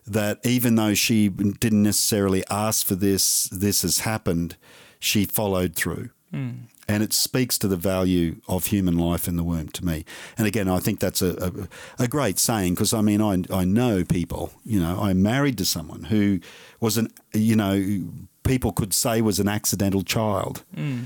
That 0.05 0.39
even 0.43 0.75
though 0.75 0.95
she 0.95 1.29
didn't 1.29 1.84
necessarily 1.84 2.43
ask 2.49 2.86
for 2.86 2.95
this, 2.95 3.45
this 3.51 3.84
has 3.84 3.99
happened. 3.99 4.58
She 4.99 5.25
followed 5.25 5.75
through. 5.75 6.10
Mm. 6.34 6.65
And 6.88 7.04
it 7.04 7.13
speaks 7.13 7.58
to 7.60 7.68
the 7.68 7.78
value 7.78 8.38
of 8.48 8.68
human 8.68 8.98
life 8.98 9.28
in 9.28 9.36
the 9.36 9.44
womb 9.44 9.70
to 9.70 9.86
me. 9.86 10.06
And 10.38 10.48
again, 10.48 10.68
I 10.68 10.80
think 10.80 11.00
that's 11.00 11.22
a, 11.22 11.68
a, 12.00 12.04
a 12.04 12.08
great 12.08 12.39
saying 12.39 12.74
because 12.74 12.94
I 12.94 13.02
mean, 13.02 13.22
I, 13.22 13.44
I 13.54 13.63
know 13.63 14.04
people, 14.04 14.54
you 14.65 14.80
know, 14.80 15.00
I'm 15.00 15.22
married 15.22 15.58
to 15.60 15.65
someone 15.65 16.06
who 16.06 16.39
was 16.80 16.98
an, 16.98 17.10
you 17.34 17.56
know, 17.56 18.04
people 18.44 18.72
could 18.72 18.94
say 18.94 19.22
was 19.22 19.39
an 19.39 19.48
accidental 19.48 20.02
child. 20.02 20.63
Mm. 20.76 21.04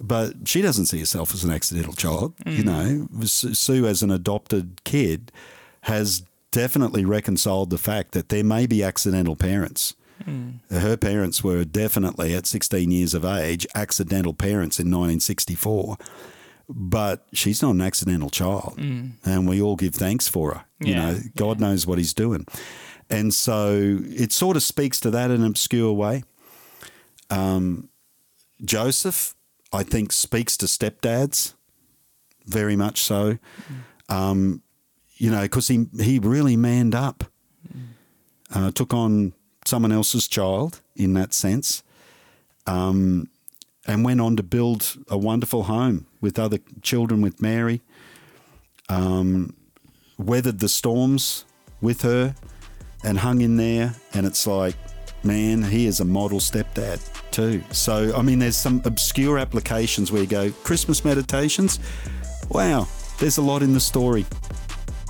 But 0.00 0.48
she 0.48 0.62
doesn't 0.62 0.86
see 0.86 0.98
herself 0.98 1.32
as 1.32 1.44
an 1.44 1.52
accidental 1.52 1.92
child. 1.92 2.34
You 2.44 2.64
mm. 2.64 3.10
know, 3.12 3.24
Sue, 3.24 3.86
as 3.86 4.02
an 4.02 4.10
adopted 4.10 4.82
kid, 4.82 5.30
has 5.82 6.24
definitely 6.50 7.04
reconciled 7.04 7.70
the 7.70 7.78
fact 7.78 8.12
that 8.12 8.28
there 8.28 8.42
may 8.42 8.66
be 8.66 8.82
accidental 8.82 9.36
parents. 9.36 9.94
Her 10.70 10.96
parents 10.96 11.42
were 11.44 11.64
definitely, 11.64 12.34
at 12.34 12.46
16 12.46 12.90
years 12.90 13.14
of 13.14 13.24
age, 13.24 13.66
accidental 13.74 14.32
parents 14.34 14.78
in 14.78 14.86
1964. 14.86 15.96
But 16.68 17.26
she's 17.32 17.60
not 17.60 17.72
an 17.74 17.80
accidental 17.80 18.30
child. 18.30 18.74
And 19.24 19.48
we 19.48 19.60
all 19.60 19.76
give 19.76 19.94
thanks 19.94 20.28
for 20.28 20.54
her. 20.54 20.64
You 20.80 20.94
know, 20.94 21.18
God 21.36 21.60
knows 21.60 21.86
what 21.86 21.98
he's 21.98 22.14
doing. 22.14 22.46
And 23.10 23.34
so 23.34 23.98
it 24.08 24.32
sort 24.32 24.56
of 24.56 24.62
speaks 24.62 24.98
to 25.00 25.10
that 25.10 25.30
in 25.30 25.42
an 25.42 25.46
obscure 25.46 25.92
way. 25.92 26.24
Um, 27.30 27.88
Joseph, 28.64 29.34
I 29.72 29.82
think, 29.82 30.12
speaks 30.12 30.56
to 30.58 30.66
stepdads 30.66 31.54
very 32.46 32.76
much 32.76 33.00
so. 33.02 33.38
Um, 34.08 34.62
you 35.16 35.30
know, 35.30 35.42
because 35.42 35.68
he, 35.68 35.86
he 36.00 36.18
really 36.18 36.56
manned 36.56 36.94
up, 36.94 37.24
uh, 38.54 38.70
took 38.70 38.92
on 38.94 39.34
someone 39.64 39.92
else's 39.92 40.28
child 40.28 40.80
in 40.96 41.14
that 41.14 41.32
sense, 41.32 41.82
um, 42.66 43.28
and 43.86 44.04
went 44.04 44.20
on 44.20 44.36
to 44.36 44.42
build 44.42 44.96
a 45.08 45.18
wonderful 45.18 45.64
home 45.64 46.06
with 46.20 46.38
other 46.38 46.58
children 46.82 47.20
with 47.20 47.40
Mary. 47.40 47.80
Um, 48.88 49.54
weathered 50.18 50.58
the 50.60 50.68
storms 50.68 51.44
with 51.80 52.02
her 52.02 52.34
and 53.04 53.18
hung 53.18 53.40
in 53.40 53.56
there. 53.56 53.94
And 54.14 54.26
it's 54.26 54.46
like, 54.46 54.76
man, 55.24 55.62
he 55.62 55.86
is 55.86 56.00
a 56.00 56.04
model 56.04 56.38
stepdad 56.38 57.00
too. 57.30 57.62
So, 57.72 58.14
I 58.16 58.22
mean, 58.22 58.38
there's 58.38 58.56
some 58.56 58.82
obscure 58.84 59.38
applications 59.38 60.12
where 60.12 60.22
you 60.22 60.28
go, 60.28 60.50
Christmas 60.64 61.04
meditations. 61.04 61.80
Wow, 62.50 62.86
there's 63.18 63.38
a 63.38 63.42
lot 63.42 63.62
in 63.62 63.72
the 63.72 63.80
story. 63.80 64.26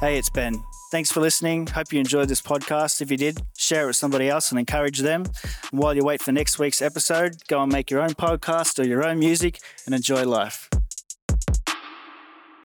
Hey, 0.00 0.18
it's 0.18 0.30
Ben. 0.30 0.62
Thanks 0.92 1.10
for 1.10 1.20
listening. 1.20 1.68
Hope 1.68 1.90
you 1.90 2.00
enjoyed 2.00 2.28
this 2.28 2.42
podcast. 2.42 3.00
If 3.00 3.10
you 3.10 3.16
did, 3.16 3.40
share 3.56 3.84
it 3.84 3.86
with 3.86 3.96
somebody 3.96 4.28
else 4.28 4.50
and 4.50 4.58
encourage 4.58 4.98
them. 4.98 5.24
And 5.72 5.80
while 5.80 5.96
you 5.96 6.04
wait 6.04 6.20
for 6.20 6.32
next 6.32 6.58
week's 6.58 6.82
episode, 6.82 7.36
go 7.48 7.62
and 7.62 7.72
make 7.72 7.90
your 7.90 8.02
own 8.02 8.10
podcast 8.10 8.78
or 8.78 8.86
your 8.86 9.02
own 9.02 9.18
music 9.18 9.60
and 9.86 9.94
enjoy 9.94 10.26
life. 10.26 10.68